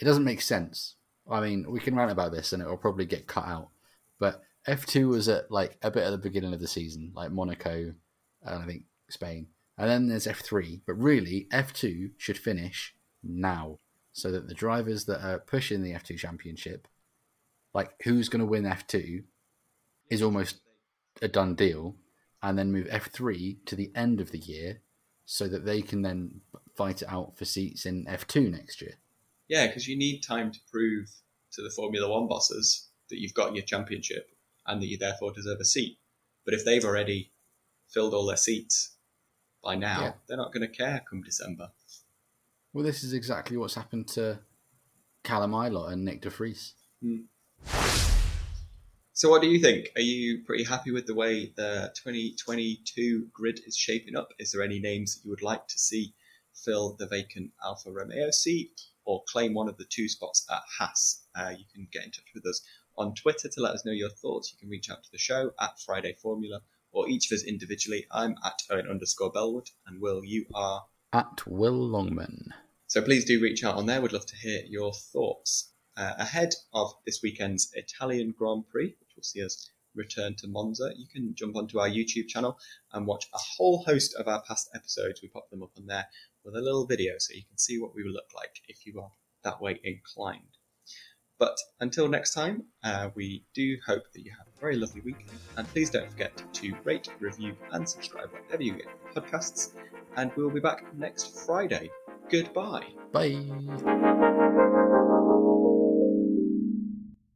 it 0.00 0.04
doesn't 0.04 0.24
make 0.24 0.40
sense. 0.40 0.96
I 1.30 1.40
mean, 1.40 1.66
we 1.70 1.80
can 1.80 1.94
rant 1.94 2.10
about 2.10 2.32
this 2.32 2.52
and 2.52 2.62
it 2.62 2.68
will 2.68 2.76
probably 2.76 3.06
get 3.06 3.26
cut 3.26 3.46
out. 3.46 3.68
But 4.18 4.42
F2 4.66 5.08
was 5.08 5.28
at 5.28 5.50
like 5.50 5.78
a 5.82 5.90
bit 5.90 6.04
at 6.04 6.10
the 6.10 6.18
beginning 6.18 6.52
of 6.52 6.60
the 6.60 6.68
season, 6.68 7.12
like 7.14 7.30
Monaco 7.30 7.94
and 8.42 8.62
I 8.62 8.66
think 8.66 8.84
Spain. 9.08 9.48
And 9.78 9.88
then 9.88 10.08
there's 10.08 10.26
F3. 10.26 10.82
But 10.86 10.94
really, 10.94 11.46
F2 11.52 12.12
should 12.18 12.38
finish 12.38 12.94
now 13.22 13.78
so 14.12 14.30
that 14.30 14.48
the 14.48 14.54
drivers 14.54 15.04
that 15.06 15.24
are 15.24 15.38
pushing 15.38 15.82
the 15.82 15.92
F2 15.92 16.18
championship, 16.18 16.88
like 17.72 17.90
who's 18.02 18.28
going 18.28 18.40
to 18.40 18.46
win 18.46 18.64
F2, 18.64 19.24
is 20.10 20.22
almost 20.22 20.60
a 21.22 21.28
done 21.28 21.54
deal. 21.54 21.96
And 22.42 22.58
then 22.58 22.72
move 22.72 22.86
F3 22.86 23.58
to 23.66 23.76
the 23.76 23.90
end 23.94 24.20
of 24.20 24.32
the 24.32 24.38
year 24.38 24.80
so 25.26 25.46
that 25.48 25.64
they 25.66 25.82
can 25.82 26.02
then 26.02 26.40
fight 26.74 27.02
it 27.02 27.08
out 27.08 27.36
for 27.36 27.44
seats 27.44 27.84
in 27.84 28.06
F2 28.06 28.50
next 28.50 28.80
year. 28.80 28.94
Yeah, 29.48 29.66
because 29.66 29.86
you 29.86 29.96
need 29.96 30.20
time 30.20 30.50
to 30.52 30.58
prove 30.70 31.08
to 31.52 31.62
the 31.62 31.70
Formula 31.70 32.08
One 32.08 32.28
bosses 32.28 32.88
that 33.10 33.20
you've 33.20 33.34
got 33.34 33.54
your 33.54 33.64
championship 33.64 34.30
and 34.66 34.80
that 34.80 34.86
you 34.86 34.96
therefore 34.96 35.32
deserve 35.32 35.58
a 35.60 35.64
seat. 35.64 35.98
But 36.44 36.54
if 36.54 36.64
they've 36.64 36.84
already 36.84 37.32
filled 37.88 38.14
all 38.14 38.26
their 38.26 38.36
seats 38.36 38.92
by 39.62 39.74
now, 39.74 40.00
Yeah. 40.00 40.12
they're 40.26 40.36
not 40.36 40.52
going 40.52 40.66
to 40.66 40.74
care 40.74 41.04
come 41.08 41.22
December. 41.22 41.72
Well, 42.72 42.84
this 42.84 43.02
is 43.04 43.12
exactly 43.12 43.56
what's 43.56 43.74
happened 43.74 44.08
to 44.08 44.38
Callum 45.24 45.52
Ilott 45.52 45.92
and 45.92 46.04
Nick 46.04 46.22
De 46.22 46.30
Vries. 46.30 46.74
Hmm. 47.02 48.09
So, 49.20 49.28
what 49.28 49.42
do 49.42 49.48
you 49.50 49.58
think? 49.60 49.90
Are 49.96 50.00
you 50.00 50.42
pretty 50.46 50.64
happy 50.64 50.92
with 50.92 51.04
the 51.04 51.14
way 51.14 51.52
the 51.54 51.92
2022 51.94 53.26
grid 53.34 53.60
is 53.66 53.76
shaping 53.76 54.16
up? 54.16 54.32
Is 54.38 54.50
there 54.50 54.62
any 54.62 54.78
names 54.78 55.14
that 55.14 55.24
you 55.26 55.30
would 55.30 55.42
like 55.42 55.68
to 55.68 55.78
see 55.78 56.14
fill 56.54 56.94
the 56.98 57.06
vacant 57.06 57.50
Alfa 57.62 57.92
Romeo 57.92 58.30
seat 58.30 58.80
or 59.04 59.22
claim 59.28 59.52
one 59.52 59.68
of 59.68 59.76
the 59.76 59.84
two 59.84 60.08
spots 60.08 60.46
at 60.50 60.62
Haas? 60.78 61.26
Uh, 61.34 61.50
you 61.50 61.66
can 61.70 61.86
get 61.92 62.06
in 62.06 62.12
touch 62.12 62.32
with 62.34 62.46
us 62.46 62.62
on 62.96 63.14
Twitter 63.14 63.50
to 63.50 63.60
let 63.60 63.74
us 63.74 63.84
know 63.84 63.92
your 63.92 64.08
thoughts. 64.08 64.54
You 64.54 64.58
can 64.58 64.70
reach 64.70 64.88
out 64.88 65.04
to 65.04 65.12
the 65.12 65.18
show 65.18 65.52
at 65.60 65.78
Friday 65.80 66.14
Formula 66.14 66.62
or 66.90 67.06
each 67.06 67.30
of 67.30 67.36
us 67.36 67.44
individually. 67.44 68.06
I'm 68.10 68.36
at 68.42 68.62
Owen 68.70 68.88
underscore 68.88 69.32
Bellwood, 69.32 69.68
and 69.86 70.00
Will, 70.00 70.24
you 70.24 70.46
are. 70.54 70.86
At 71.12 71.46
Will 71.46 71.78
Longman. 71.78 72.54
So 72.86 73.02
please 73.02 73.26
do 73.26 73.38
reach 73.38 73.64
out 73.64 73.74
on 73.74 73.84
there. 73.84 74.00
We'd 74.00 74.14
love 74.14 74.24
to 74.24 74.36
hear 74.36 74.62
your 74.66 74.94
thoughts. 74.94 75.72
Uh, 75.94 76.14
ahead 76.18 76.54
of 76.72 76.94
this 77.04 77.20
weekend's 77.22 77.70
Italian 77.74 78.30
Grand 78.30 78.66
Prix, 78.70 78.96
will 79.20 79.24
see 79.24 79.44
us 79.44 79.70
return 79.94 80.34
to 80.36 80.48
Monza, 80.48 80.92
you 80.96 81.06
can 81.12 81.34
jump 81.34 81.56
onto 81.56 81.78
our 81.78 81.88
YouTube 81.88 82.28
channel 82.28 82.58
and 82.92 83.06
watch 83.06 83.26
a 83.34 83.38
whole 83.38 83.82
host 83.84 84.14
of 84.14 84.28
our 84.28 84.42
past 84.46 84.70
episodes. 84.74 85.20
We 85.22 85.28
pop 85.28 85.50
them 85.50 85.62
up 85.62 85.72
on 85.76 85.86
there 85.86 86.06
with 86.44 86.54
a 86.54 86.60
little 86.60 86.86
video 86.86 87.14
so 87.18 87.34
you 87.34 87.42
can 87.48 87.58
see 87.58 87.80
what 87.80 87.94
we 87.94 88.04
look 88.04 88.30
like 88.34 88.60
if 88.68 88.86
you 88.86 89.00
are 89.00 89.10
that 89.44 89.60
way 89.60 89.80
inclined. 89.84 90.56
But 91.38 91.56
until 91.80 92.06
next 92.06 92.34
time, 92.34 92.64
uh, 92.84 93.08
we 93.14 93.44
do 93.54 93.78
hope 93.86 94.04
that 94.12 94.22
you 94.22 94.30
have 94.36 94.46
a 94.46 94.60
very 94.60 94.76
lovely 94.76 95.00
week. 95.00 95.26
And 95.56 95.66
please 95.68 95.88
don't 95.88 96.10
forget 96.10 96.42
to 96.52 96.76
rate, 96.84 97.08
review, 97.18 97.56
and 97.72 97.88
subscribe 97.88 98.30
wherever 98.30 98.62
you 98.62 98.74
get 98.74 98.86
podcasts. 99.14 99.70
And 100.16 100.30
we'll 100.36 100.50
be 100.50 100.60
back 100.60 100.94
next 100.94 101.46
Friday. 101.46 101.90
Goodbye. 102.30 102.88
Bye. 103.12 104.66